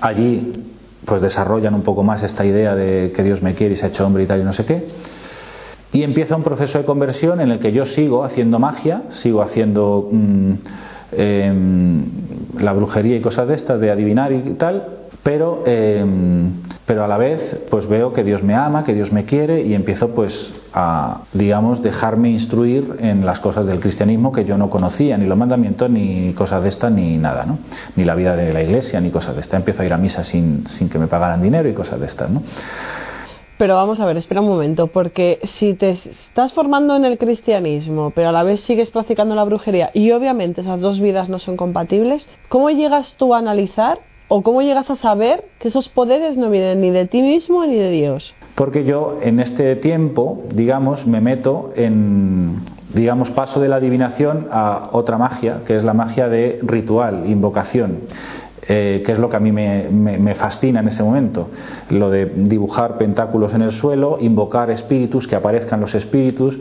Allí 0.00 0.72
pues 1.04 1.22
desarrollan 1.22 1.74
un 1.74 1.82
poco 1.82 2.02
más 2.02 2.24
esta 2.24 2.44
idea 2.44 2.74
de 2.74 3.12
que 3.14 3.22
Dios 3.22 3.40
me 3.40 3.54
quiere 3.54 3.74
y 3.74 3.76
se 3.76 3.86
ha 3.86 3.88
hecho 3.90 4.04
hombre 4.04 4.24
y 4.24 4.26
tal 4.26 4.40
y 4.40 4.44
no 4.44 4.52
sé 4.52 4.64
qué. 4.64 4.88
Y 5.92 6.02
empieza 6.02 6.36
un 6.36 6.42
proceso 6.42 6.78
de 6.78 6.84
conversión 6.84 7.40
en 7.40 7.50
el 7.50 7.58
que 7.58 7.72
yo 7.72 7.86
sigo 7.86 8.24
haciendo 8.24 8.58
magia, 8.58 9.02
sigo 9.10 9.42
haciendo 9.42 10.08
mm, 10.10 10.52
em, 11.12 12.04
la 12.58 12.72
brujería 12.72 13.16
y 13.16 13.20
cosas 13.20 13.48
de 13.48 13.54
estas, 13.54 13.80
de 13.80 13.90
adivinar 13.90 14.32
y 14.32 14.54
tal, 14.54 14.84
pero, 15.22 15.64
em, 15.66 16.62
pero 16.86 17.02
a 17.02 17.08
la 17.08 17.16
vez 17.18 17.60
pues 17.68 17.88
veo 17.88 18.12
que 18.12 18.22
Dios 18.22 18.42
me 18.42 18.54
ama, 18.54 18.84
que 18.84 18.94
Dios 18.94 19.12
me 19.12 19.24
quiere 19.24 19.62
y 19.62 19.74
empiezo 19.74 20.14
pues 20.14 20.54
a, 20.72 21.22
digamos, 21.32 21.82
dejarme 21.82 22.30
instruir 22.30 22.96
en 23.00 23.26
las 23.26 23.40
cosas 23.40 23.66
del 23.66 23.80
cristianismo 23.80 24.30
que 24.30 24.44
yo 24.44 24.56
no 24.58 24.70
conocía, 24.70 25.16
ni 25.18 25.26
los 25.26 25.36
mandamientos, 25.36 25.90
ni 25.90 26.32
cosas 26.34 26.62
de 26.62 26.68
estas, 26.68 26.92
ni 26.92 27.16
nada, 27.16 27.44
¿no? 27.44 27.58
Ni 27.96 28.04
la 28.04 28.14
vida 28.14 28.36
de 28.36 28.52
la 28.52 28.62
iglesia, 28.62 29.00
ni 29.00 29.10
cosas 29.10 29.34
de 29.34 29.40
estas. 29.40 29.58
Empiezo 29.58 29.82
a 29.82 29.86
ir 29.86 29.92
a 29.92 29.98
misa 29.98 30.22
sin, 30.22 30.66
sin 30.66 30.88
que 30.88 30.98
me 30.98 31.06
pagaran 31.06 31.42
dinero 31.42 31.68
y 31.68 31.72
cosas 31.72 31.98
de 31.98 32.06
estas, 32.06 32.30
¿no? 32.30 32.42
Pero 33.58 33.74
vamos 33.74 34.00
a 34.00 34.06
ver, 34.06 34.16
espera 34.16 34.42
un 34.42 34.48
momento, 34.48 34.88
porque 34.88 35.38
si 35.44 35.74
te 35.74 35.90
estás 35.90 36.52
formando 36.52 36.94
en 36.94 37.04
el 37.04 37.16
cristianismo, 37.16 38.10
pero 38.14 38.28
a 38.28 38.32
la 38.32 38.42
vez 38.42 38.60
sigues 38.60 38.90
practicando 38.90 39.34
la 39.34 39.44
brujería, 39.44 39.90
y 39.94 40.10
obviamente 40.10 40.60
esas 40.60 40.80
dos 40.80 41.00
vidas 41.00 41.28
no 41.28 41.38
son 41.38 41.56
compatibles, 41.56 42.28
¿cómo 42.48 42.70
llegas 42.70 43.14
tú 43.16 43.34
a 43.34 43.38
analizar 43.38 43.98
¿O 44.28 44.42
cómo 44.42 44.60
llegas 44.60 44.90
a 44.90 44.96
saber 44.96 45.44
que 45.60 45.68
esos 45.68 45.88
poderes 45.88 46.36
no 46.36 46.50
vienen 46.50 46.80
ni 46.80 46.90
de 46.90 47.06
ti 47.06 47.22
mismo 47.22 47.64
ni 47.64 47.76
de 47.76 47.90
Dios? 47.90 48.34
Porque 48.56 48.84
yo 48.84 49.20
en 49.22 49.38
este 49.38 49.76
tiempo, 49.76 50.42
digamos, 50.52 51.06
me 51.06 51.20
meto 51.20 51.72
en, 51.76 52.56
digamos, 52.92 53.30
paso 53.30 53.60
de 53.60 53.68
la 53.68 53.76
adivinación 53.76 54.48
a 54.50 54.88
otra 54.90 55.16
magia, 55.16 55.60
que 55.64 55.76
es 55.76 55.84
la 55.84 55.94
magia 55.94 56.28
de 56.28 56.58
ritual, 56.62 57.30
invocación. 57.30 58.00
Eh, 58.68 59.04
que 59.06 59.12
es 59.12 59.18
lo 59.20 59.30
que 59.30 59.36
a 59.36 59.40
mí 59.40 59.52
me, 59.52 60.34
fascina 60.34 60.80
en 60.80 60.88
ese 60.88 61.02
momento. 61.04 61.50
Lo 61.90 62.10
de 62.10 62.26
dibujar 62.26 62.98
pentáculos 62.98 63.54
en 63.54 63.62
el 63.62 63.70
suelo, 63.70 64.18
invocar 64.20 64.70
espíritus, 64.70 65.28
que 65.28 65.36
aparezcan 65.36 65.80
los 65.80 65.94
espíritus, 65.94 66.58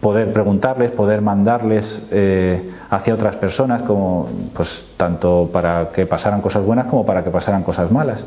poder 0.00 0.32
preguntarles, 0.32 0.90
poder 0.90 1.22
mandarles 1.22 2.04
eh, 2.10 2.68
hacia 2.90 3.14
otras 3.14 3.36
personas, 3.36 3.82
como, 3.82 4.28
pues, 4.54 4.86
tanto 4.96 5.48
para 5.52 5.90
que 5.90 6.04
pasaran 6.06 6.40
cosas 6.40 6.64
buenas 6.64 6.86
como 6.86 7.06
para 7.06 7.22
que 7.22 7.30
pasaran 7.30 7.62
cosas 7.62 7.92
malas. 7.92 8.24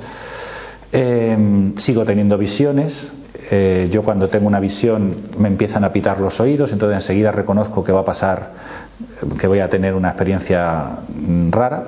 Em, 0.94 1.76
sigo 1.76 2.06
teniendo 2.06 2.38
visiones, 2.38 3.12
eh, 3.52 3.90
yo 3.92 4.04
cuando 4.04 4.30
tengo 4.30 4.48
una 4.48 4.62
visión 4.62 5.30
me 5.38 5.50
empiezan 5.50 5.84
a 5.84 5.92
pitar 5.92 6.22
los 6.22 6.40
oídos, 6.40 6.72
entonces 6.72 6.96
enseguida 6.96 7.34
reconozco 7.34 7.84
que 7.84 7.92
va 7.92 8.00
a 8.00 8.06
pasar, 8.06 8.52
que 9.38 9.46
voy 9.46 9.60
a 9.60 9.70
tener 9.70 9.94
una 9.94 10.08
experiencia 10.08 11.00
mm, 11.14 11.52
rara. 11.52 11.84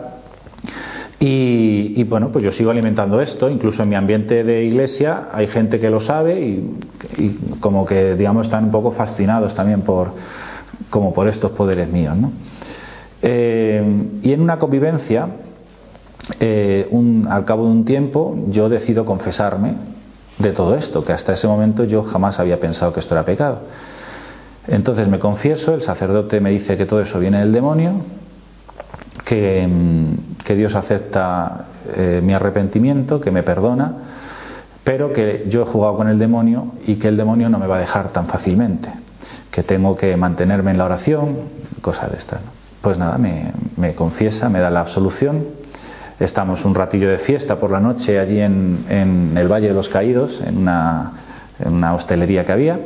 Y, 1.23 2.03
bueno, 2.05 2.31
pues 2.31 2.43
yo 2.43 2.51
sigo 2.51 2.71
alimentando 2.71 3.21
esto, 3.21 3.47
incluso 3.47 3.83
en 3.83 3.89
mi 3.89 3.95
ambiente 3.95 4.43
de 4.43 4.63
iglesia 4.63 5.29
hay 5.31 5.45
gente 5.45 5.79
que 5.79 5.91
lo 5.91 5.99
sabe 5.99 6.41
y, 6.41 7.37
como 7.59 7.85
que, 7.85 8.15
digamos, 8.15 8.47
están 8.47 8.65
un 8.65 8.71
poco 8.71 8.91
fascinados 8.91 9.53
también 9.53 9.81
por, 9.81 10.13
como 10.89 11.13
por 11.13 11.27
estos 11.27 11.51
poderes 11.51 11.87
míos. 11.91 12.17
¿no? 12.17 12.31
Eh, 13.21 13.83
y 14.23 14.33
en 14.33 14.41
una 14.41 14.57
convivencia, 14.57 15.27
eh, 16.39 16.89
al 17.29 17.45
cabo 17.45 17.65
de 17.65 17.71
un 17.71 17.85
tiempo, 17.85 18.35
yo 18.47 18.67
decido 18.67 19.05
confesarme 19.05 19.75
de 20.39 20.53
todo 20.53 20.75
esto, 20.75 21.05
que 21.05 21.13
hasta 21.13 21.33
ese 21.33 21.47
momento 21.47 21.83
yo 21.83 22.01
jamás 22.01 22.39
había 22.39 22.59
pensado 22.59 22.93
que 22.93 22.99
esto 22.99 23.13
era 23.13 23.25
pecado. 23.25 23.59
Entonces 24.67 25.07
me 25.07 25.19
confieso, 25.19 25.75
el 25.75 25.83
sacerdote 25.83 26.39
me 26.39 26.49
dice 26.49 26.77
que 26.77 26.87
todo 26.87 27.01
eso 27.01 27.19
viene 27.19 27.41
del 27.41 27.51
demonio, 27.51 28.01
que, 29.23 29.67
mm, 29.67 30.30
que 30.43 30.55
Dios 30.55 30.75
acepta 30.75 31.65
eh, 31.95 32.21
mi 32.23 32.33
arrepentimiento, 32.33 33.19
que 33.19 33.31
me 33.31 33.43
perdona, 33.43 33.93
pero 34.83 35.13
que 35.13 35.45
yo 35.49 35.61
he 35.61 35.65
jugado 35.65 35.97
con 35.97 36.07
el 36.07 36.17
demonio 36.17 36.73
y 36.85 36.95
que 36.95 37.07
el 37.07 37.17
demonio 37.17 37.49
no 37.49 37.59
me 37.59 37.67
va 37.67 37.77
a 37.77 37.79
dejar 37.79 38.09
tan 38.09 38.27
fácilmente, 38.27 38.89
que 39.51 39.63
tengo 39.63 39.95
que 39.95 40.15
mantenerme 40.17 40.71
en 40.71 40.77
la 40.77 40.85
oración, 40.85 41.37
cosas 41.81 42.11
de 42.11 42.17
estas. 42.17 42.41
Pues 42.81 42.97
nada, 42.97 43.17
me, 43.17 43.93
confiesa, 43.93 44.49
me 44.49 44.59
da 44.59 44.71
la 44.71 44.81
absolución, 44.81 45.45
estamos 46.19 46.65
un 46.65 46.73
ratillo 46.73 47.09
de 47.09 47.19
fiesta 47.19 47.57
por 47.57 47.69
la 47.69 47.79
noche 47.79 48.19
allí 48.19 48.39
en, 48.39 48.85
en 48.89 49.37
el 49.37 49.47
Valle 49.47 49.67
de 49.67 49.73
los 49.73 49.87
Caídos, 49.89 50.41
en 50.41 50.57
una, 50.57 51.11
en 51.59 51.73
una 51.73 51.93
hostelería 51.93 52.43
que 52.43 52.51
había. 52.51 52.79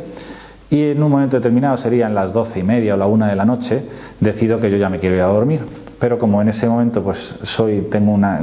Y 0.70 0.92
en 0.92 1.02
un 1.02 1.12
momento 1.12 1.38
determinado, 1.38 1.78
serían 1.78 2.14
las 2.14 2.34
doce 2.34 2.60
y 2.60 2.64
media 2.64 2.96
o 2.96 2.98
la 2.98 3.06
una 3.06 3.28
de 3.28 3.36
la 3.36 3.46
noche, 3.46 3.84
decido 4.20 4.60
que 4.60 4.70
yo 4.70 4.78
ya 4.78 4.90
me 4.90 5.00
quiero 5.00 5.16
ir 5.16 5.22
a 5.22 5.28
dormir. 5.28 5.62
Pero 6.00 6.20
como 6.20 6.42
en 6.42 6.50
ese 6.50 6.68
momento 6.68 7.04
pues 7.04 7.38
soy, 7.44 7.88
tengo 7.90 8.12
una, 8.12 8.42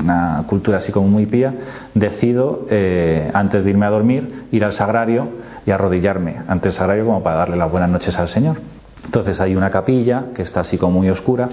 una 0.00 0.44
cultura 0.48 0.78
así 0.78 0.90
como 0.90 1.08
muy 1.08 1.26
pía, 1.26 1.54
decido, 1.94 2.66
eh, 2.70 3.30
antes 3.32 3.64
de 3.64 3.70
irme 3.70 3.86
a 3.86 3.90
dormir, 3.90 4.46
ir 4.50 4.64
al 4.64 4.72
sagrario 4.72 5.28
y 5.64 5.70
arrodillarme 5.70 6.40
ante 6.48 6.68
el 6.68 6.74
sagrario 6.74 7.06
como 7.06 7.22
para 7.22 7.36
darle 7.36 7.56
las 7.56 7.70
buenas 7.70 7.88
noches 7.88 8.18
al 8.18 8.28
Señor. 8.28 8.56
Entonces 9.04 9.40
hay 9.40 9.54
una 9.56 9.70
capilla 9.70 10.26
que 10.34 10.42
está 10.42 10.60
así 10.60 10.78
como 10.78 10.98
muy 10.98 11.10
oscura, 11.10 11.48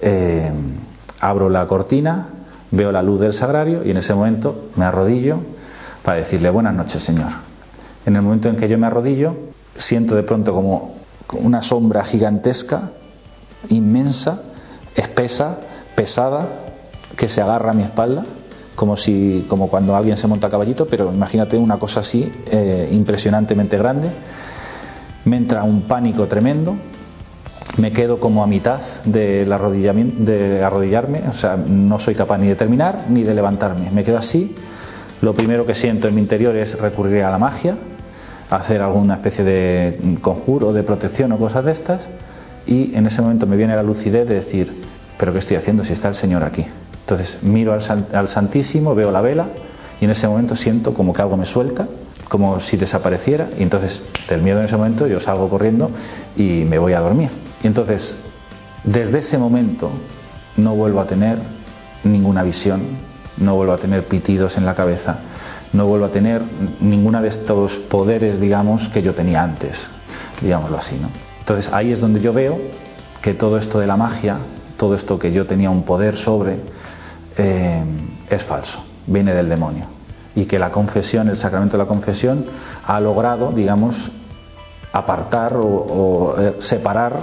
eh, 0.00 0.50
abro 1.20 1.48
la 1.48 1.66
cortina, 1.66 2.28
veo 2.70 2.92
la 2.92 3.02
luz 3.02 3.20
del 3.20 3.32
sagrario 3.32 3.84
y 3.84 3.90
en 3.90 3.96
ese 3.96 4.14
momento 4.14 4.68
me 4.76 4.84
arrodillo 4.84 5.38
para 6.02 6.18
decirle 6.18 6.50
buenas 6.50 6.74
noches 6.74 7.02
Señor. 7.02 7.32
En 8.04 8.14
el 8.16 8.22
momento 8.22 8.48
en 8.48 8.56
que 8.56 8.68
yo 8.68 8.78
me 8.78 8.86
arrodillo, 8.86 9.36
siento 9.76 10.14
de 10.14 10.22
pronto 10.22 10.52
como 10.52 10.96
una 11.32 11.62
sombra 11.62 12.04
gigantesca, 12.04 12.90
inmensa, 13.68 14.42
espesa, 14.96 15.58
pesada, 15.94 16.48
que 17.16 17.28
se 17.28 17.40
agarra 17.40 17.70
a 17.70 17.74
mi 17.74 17.82
espalda, 17.82 18.24
como 18.74 18.96
si, 18.96 19.46
como 19.48 19.68
cuando 19.68 19.96
alguien 19.96 20.16
se 20.16 20.26
monta 20.26 20.48
a 20.48 20.50
caballito, 20.50 20.86
pero 20.86 21.12
imagínate 21.12 21.56
una 21.56 21.78
cosa 21.78 22.00
así, 22.00 22.30
eh, 22.46 22.88
impresionantemente 22.92 23.76
grande. 23.78 24.10
Me 25.24 25.38
entra 25.38 25.64
un 25.64 25.82
pánico 25.82 26.26
tremendo, 26.26 26.76
me 27.78 27.92
quedo 27.92 28.20
como 28.20 28.42
a 28.42 28.46
mitad 28.46 28.80
de 29.04 29.44
arrodillarme, 29.50 31.24
o 31.28 31.32
sea, 31.32 31.56
no 31.56 31.98
soy 31.98 32.14
capaz 32.14 32.38
ni 32.38 32.48
de 32.48 32.54
terminar 32.54 33.06
ni 33.08 33.22
de 33.22 33.34
levantarme. 33.34 33.90
Me 33.90 34.04
quedo 34.04 34.18
así. 34.18 34.54
Lo 35.20 35.34
primero 35.34 35.64
que 35.66 35.74
siento 35.74 36.08
en 36.08 36.14
mi 36.14 36.20
interior 36.20 36.54
es 36.56 36.78
recurrir 36.78 37.24
a 37.24 37.30
la 37.30 37.38
magia, 37.38 37.76
hacer 38.50 38.82
alguna 38.82 39.14
especie 39.14 39.44
de 39.44 40.18
conjuro, 40.20 40.72
de 40.72 40.82
protección 40.82 41.32
o 41.32 41.38
cosas 41.38 41.64
de 41.64 41.72
estas. 41.72 42.08
Y 42.66 42.94
en 42.94 43.06
ese 43.06 43.22
momento 43.22 43.46
me 43.46 43.56
viene 43.56 43.74
la 43.74 43.82
lucidez 43.82 44.28
de 44.28 44.34
decir, 44.34 44.85
pero 45.18 45.32
¿qué 45.32 45.38
estoy 45.38 45.56
haciendo 45.56 45.84
si 45.84 45.92
está 45.92 46.08
el 46.08 46.14
Señor 46.14 46.44
aquí? 46.44 46.66
Entonces 47.00 47.38
miro 47.42 47.72
al, 47.72 48.28
Santísimo, 48.28 48.94
veo 48.94 49.10
la 49.10 49.20
vela 49.20 49.46
y 50.00 50.04
en 50.04 50.10
ese 50.10 50.26
momento 50.28 50.56
siento 50.56 50.92
como 50.92 51.12
que 51.12 51.22
algo 51.22 51.36
me 51.36 51.46
suelta, 51.46 51.86
como 52.28 52.58
si 52.60 52.76
desapareciera 52.76 53.48
y 53.56 53.62
entonces 53.62 54.04
del 54.28 54.42
miedo 54.42 54.58
en 54.58 54.64
ese 54.64 54.76
momento 54.76 55.06
yo 55.06 55.20
salgo 55.20 55.48
corriendo 55.48 55.90
y 56.36 56.64
me 56.64 56.78
voy 56.78 56.94
a 56.94 57.00
dormir. 57.00 57.30
Y 57.62 57.66
entonces 57.66 58.16
desde 58.84 59.18
ese 59.18 59.38
momento 59.38 59.90
no 60.56 60.74
vuelvo 60.74 61.00
a 61.00 61.06
tener 61.06 61.38
ninguna 62.02 62.42
visión, 62.42 62.82
no 63.36 63.54
vuelvo 63.54 63.72
a 63.72 63.78
tener 63.78 64.06
pitidos 64.06 64.56
en 64.56 64.66
la 64.66 64.74
cabeza, 64.74 65.18
no 65.72 65.86
vuelvo 65.86 66.06
a 66.06 66.10
tener 66.10 66.42
ninguna 66.80 67.22
de 67.22 67.28
estos 67.28 67.72
poderes, 67.90 68.40
digamos, 68.40 68.88
que 68.88 69.02
yo 69.02 69.14
tenía 69.14 69.42
antes, 69.42 69.86
digámoslo 70.40 70.78
así, 70.78 70.96
¿no? 71.00 71.08
Entonces 71.40 71.72
ahí 71.72 71.92
es 71.92 72.00
donde 72.00 72.20
yo 72.20 72.32
veo 72.32 72.58
que 73.22 73.34
todo 73.34 73.58
esto 73.58 73.78
de 73.78 73.86
la 73.86 73.96
magia, 73.96 74.38
todo 74.76 74.94
esto 74.94 75.18
que 75.18 75.32
yo 75.32 75.46
tenía 75.46 75.70
un 75.70 75.82
poder 75.82 76.16
sobre, 76.16 76.58
eh, 77.36 77.84
es 78.28 78.42
falso, 78.44 78.84
viene 79.06 79.34
del 79.34 79.48
demonio. 79.48 79.86
Y 80.34 80.44
que 80.46 80.58
la 80.58 80.70
confesión, 80.70 81.28
el 81.28 81.36
sacramento 81.36 81.76
de 81.76 81.84
la 81.84 81.88
confesión, 81.88 82.46
ha 82.84 83.00
logrado, 83.00 83.52
digamos, 83.52 83.96
apartar 84.92 85.56
o, 85.56 85.66
o 85.66 86.40
eh, 86.40 86.56
separar 86.60 87.22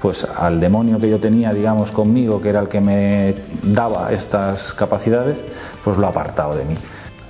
pues 0.00 0.24
al 0.24 0.60
demonio 0.60 1.00
que 1.00 1.08
yo 1.10 1.18
tenía, 1.18 1.52
digamos, 1.52 1.90
conmigo, 1.90 2.40
que 2.40 2.50
era 2.50 2.60
el 2.60 2.68
que 2.68 2.80
me 2.80 3.34
daba 3.62 4.12
estas 4.12 4.72
capacidades, 4.74 5.42
pues 5.84 5.96
lo 5.96 6.06
ha 6.06 6.10
apartado 6.10 6.54
de 6.54 6.64
mí. 6.64 6.76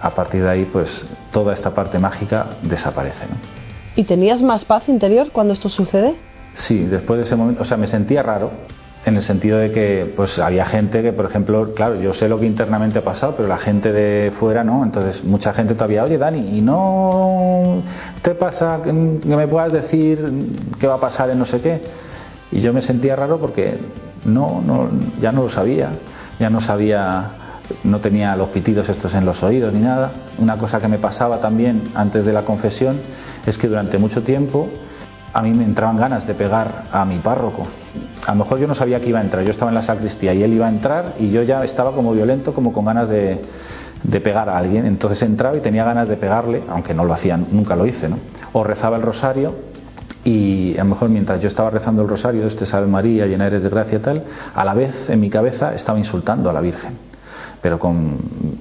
A 0.01 0.11
partir 0.11 0.43
de 0.43 0.51
ahí, 0.51 0.65
pues 0.71 1.07
toda 1.33 1.55
esta 1.55 1.71
parte 1.71 1.99
mágica 1.99 2.59
desaparece. 2.63 3.27
¿no? 3.27 3.37
¿Y 3.97 4.05
tenías 4.05 4.43
más 4.43 4.65
paz 4.65 4.89
interior 4.89 5.31
cuando 5.33 5.55
esto 5.55 5.69
sucede? 5.69 6.15
Sí, 6.55 6.85
después 6.85 7.19
de 7.19 7.25
ese 7.25 7.37
momento, 7.37 7.63
o 7.63 7.65
sea, 7.65 7.77
me 7.77 7.87
sentía 7.87 8.23
raro, 8.23 8.51
en 9.09 9.17
el 9.17 9.23
sentido 9.23 9.59
de 9.59 9.73
que 9.73 10.13
pues 10.15 10.39
había 10.39 10.65
gente 10.67 11.03
que 11.03 11.13
por 11.13 11.27
ejemplo 11.27 11.75
claro 11.75 11.97
yo 12.01 12.13
sé 12.13 12.29
lo 12.29 12.39
que 12.39 12.47
internamente 12.47 13.01
ha 13.01 13.05
pasado 13.05 13.35
pero 13.37 13.49
la 13.49 13.59
gente 13.59 13.93
de 13.93 14.33
fuera 14.39 14.65
no. 14.65 14.85
Entonces 14.85 15.25
mucha 15.25 15.53
gente 15.53 15.75
todavía 15.75 16.05
oye 16.05 16.19
Dani 16.19 16.57
y 16.57 16.61
no 16.61 17.83
te 18.23 18.35
pasa 18.35 18.81
que 18.83 18.93
me 18.93 19.49
puedas 19.49 19.73
decir 19.73 20.19
qué 20.79 20.87
va 20.87 20.95
a 20.95 21.01
pasar 21.01 21.31
en 21.31 21.39
no 21.39 21.47
sé 21.47 21.61
qué 21.61 21.81
y 22.51 22.61
yo 22.61 22.73
me 22.73 22.83
sentía 22.83 23.15
raro 23.17 23.39
porque 23.39 23.79
no, 24.25 24.63
no 24.65 24.89
ya 25.21 25.33
no 25.33 25.43
lo 25.43 25.49
sabía. 25.49 25.91
Ya 26.39 26.51
no 26.51 26.61
sabía 26.61 27.33
no 27.85 28.01
tenía 28.01 28.35
los 28.35 28.49
pitidos 28.49 28.89
estos 28.89 29.15
en 29.15 29.25
los 29.25 29.43
oídos 29.43 29.73
ni 29.73 29.81
nada. 29.81 30.13
Una 30.39 30.57
cosa 30.57 30.81
que 30.81 30.89
me 30.89 30.99
pasaba 30.99 31.41
también 31.41 31.91
antes 31.95 32.25
de 32.25 32.33
la 32.33 32.45
confesión 32.45 33.01
es 33.47 33.59
que 33.59 33.69
durante 33.69 33.99
mucho 33.99 34.23
tiempo 34.23 34.69
a 35.33 35.43
mí 35.43 35.53
me 35.53 35.65
entraban 35.65 35.97
ganas 35.97 36.27
de 36.27 36.35
pegar 36.35 36.85
a 36.93 37.05
mi 37.05 37.19
párroco. 37.19 37.67
A 38.27 38.33
lo 38.33 38.39
mejor 38.39 38.59
yo 38.59 38.67
no 38.67 38.75
sabía 38.75 39.01
que 39.01 39.09
iba 39.09 39.19
a 39.19 39.23
entrar, 39.23 39.45
yo 39.45 39.51
estaba 39.51 39.71
en 39.71 39.75
la 39.75 39.83
sacristía 39.83 40.35
y 40.35 40.43
él 40.43 40.53
iba 40.53 40.67
a 40.67 40.71
entrar 40.71 41.15
y 41.19 41.31
yo 41.31 41.43
ya 41.43 41.65
estaba 41.65 41.93
como 41.93 42.13
violento, 42.13 42.55
como 42.55 42.73
con 42.73 42.85
ganas 42.85 43.09
de, 43.09 43.41
pegar 44.23 44.49
a 44.49 44.57
alguien. 44.57 44.87
Entonces 44.87 45.23
entraba 45.23 45.57
y 45.57 45.61
tenía 45.61 45.85
ganas 45.85 46.09
de 46.09 46.17
pegarle, 46.17 46.63
aunque 46.69 46.95
no 46.95 47.05
lo 47.05 47.13
hacía, 47.13 47.37
nunca 47.37 47.77
lo 47.77 47.87
hice, 47.87 48.09
¿no? 48.09 48.17
O 48.53 48.65
rezaba 48.65 48.97
el 48.97 49.03
rosario 49.03 49.55
y 50.25 50.75
a 50.77 50.85
lo 50.85 50.91
mejor 50.91 51.09
mientras 51.09 51.41
yo 51.41 51.49
estaba 51.49 51.71
rezando 51.71 52.03
el 52.03 52.09
rosario, 52.09 52.47
este 52.47 52.67
Salve 52.67 52.89
María, 52.89 53.27
llena 53.27 53.47
eres 53.47 53.63
de 53.63 53.69
gracia 53.69 54.01
tal, 54.01 54.25
a 54.55 54.65
la 54.65 54.75
vez 54.75 55.09
en 55.09 55.21
mi 55.21 55.31
cabeza 55.31 55.75
estaba 55.75 55.99
insultando 55.99 56.51
a 56.51 56.53
la 56.53 56.61
Virgen 56.61 57.09
pero 57.61 57.79
con 57.79 58.19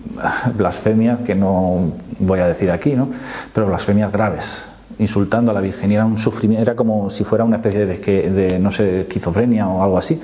blasfemias 0.55 1.19
que 1.19 1.35
no 1.35 1.93
voy 2.19 2.39
a 2.39 2.47
decir 2.47 2.71
aquí, 2.71 2.95
¿no? 2.95 3.09
Pero 3.53 3.67
blasfemias 3.67 4.11
graves, 4.11 4.65
insultando 4.99 5.51
a 5.51 5.53
la 5.53 5.61
Virgen 5.61 5.91
era 5.91 6.05
un 6.05 6.17
sufrimiento, 6.17 6.61
era 6.61 6.75
como 6.75 7.09
si 7.09 7.23
fuera 7.23 7.43
una 7.43 7.57
especie 7.57 7.85
de, 7.85 8.59
no 8.59 8.71
sé, 8.71 9.01
esquizofrenia 9.01 9.67
o 9.67 9.83
algo 9.83 9.97
así. 9.97 10.19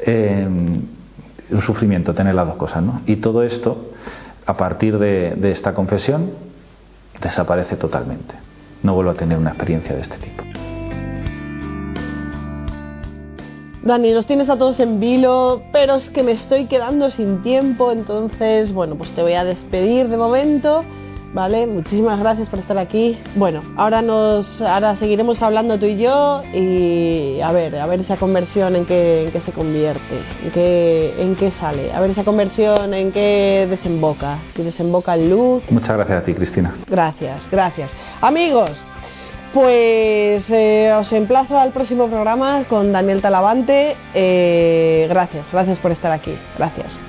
Eh, 0.00 0.46
un 1.50 1.62
sufrimiento 1.62 2.12
tener 2.14 2.34
las 2.34 2.46
dos 2.46 2.56
cosas, 2.56 2.82
¿no? 2.82 3.00
Y 3.06 3.16
todo 3.16 3.42
esto, 3.42 3.92
a 4.44 4.56
partir 4.56 4.98
de, 4.98 5.34
de 5.36 5.50
esta 5.50 5.72
confesión, 5.72 6.30
desaparece 7.20 7.76
totalmente. 7.76 8.34
No 8.82 8.94
vuelvo 8.94 9.12
a 9.12 9.14
tener 9.14 9.38
una 9.38 9.50
experiencia 9.50 9.94
de 9.94 10.02
este 10.02 10.16
tipo. 10.18 10.44
Dani, 13.82 14.12
nos 14.12 14.26
tienes 14.26 14.50
a 14.50 14.58
todos 14.58 14.80
en 14.80 15.00
vilo, 15.00 15.62
pero 15.72 15.94
es 15.94 16.10
que 16.10 16.22
me 16.22 16.32
estoy 16.32 16.66
quedando 16.66 17.10
sin 17.10 17.42
tiempo, 17.42 17.90
entonces, 17.90 18.72
bueno, 18.72 18.96
pues 18.96 19.12
te 19.12 19.22
voy 19.22 19.32
a 19.32 19.44
despedir 19.44 20.08
de 20.08 20.16
momento. 20.18 20.84
¿Vale? 21.34 21.66
Muchísimas 21.66 22.18
gracias 22.18 22.48
por 22.48 22.58
estar 22.58 22.78
aquí. 22.78 23.18
Bueno, 23.36 23.62
ahora 23.76 24.02
nos 24.02 24.60
ahora 24.60 24.96
seguiremos 24.96 25.42
hablando 25.42 25.78
tú 25.78 25.86
y 25.86 25.98
yo 25.98 26.42
y 26.54 27.40
a 27.40 27.52
ver, 27.52 27.76
a 27.76 27.86
ver 27.86 28.00
esa 28.00 28.16
conversión 28.16 28.76
en 28.76 28.86
qué, 28.86 29.24
en 29.24 29.32
qué 29.32 29.40
se 29.40 29.52
convierte, 29.52 30.22
en 30.42 30.50
qué, 30.50 31.14
en 31.18 31.36
qué 31.36 31.50
sale, 31.50 31.92
a 31.92 32.00
ver 32.00 32.10
esa 32.10 32.24
conversión 32.24 32.94
en 32.94 33.12
qué 33.12 33.66
desemboca, 33.68 34.38
si 34.54 34.62
desemboca 34.62 35.14
en 35.14 35.30
luz. 35.30 35.62
Muchas 35.70 35.96
gracias 35.96 36.22
a 36.22 36.24
ti, 36.24 36.34
Cristina. 36.34 36.74
Gracias, 36.88 37.48
gracias. 37.50 37.90
Amigos, 38.20 38.72
pues 39.54 40.50
eh, 40.50 40.92
os 40.98 41.12
emplazo 41.12 41.58
al 41.58 41.72
próximo 41.72 42.08
programa 42.08 42.64
con 42.68 42.92
Daniel 42.92 43.22
Talavante. 43.22 43.96
Eh, 44.14 45.06
gracias, 45.08 45.46
gracias 45.52 45.78
por 45.80 45.92
estar 45.92 46.12
aquí. 46.12 46.34
Gracias. 46.56 47.00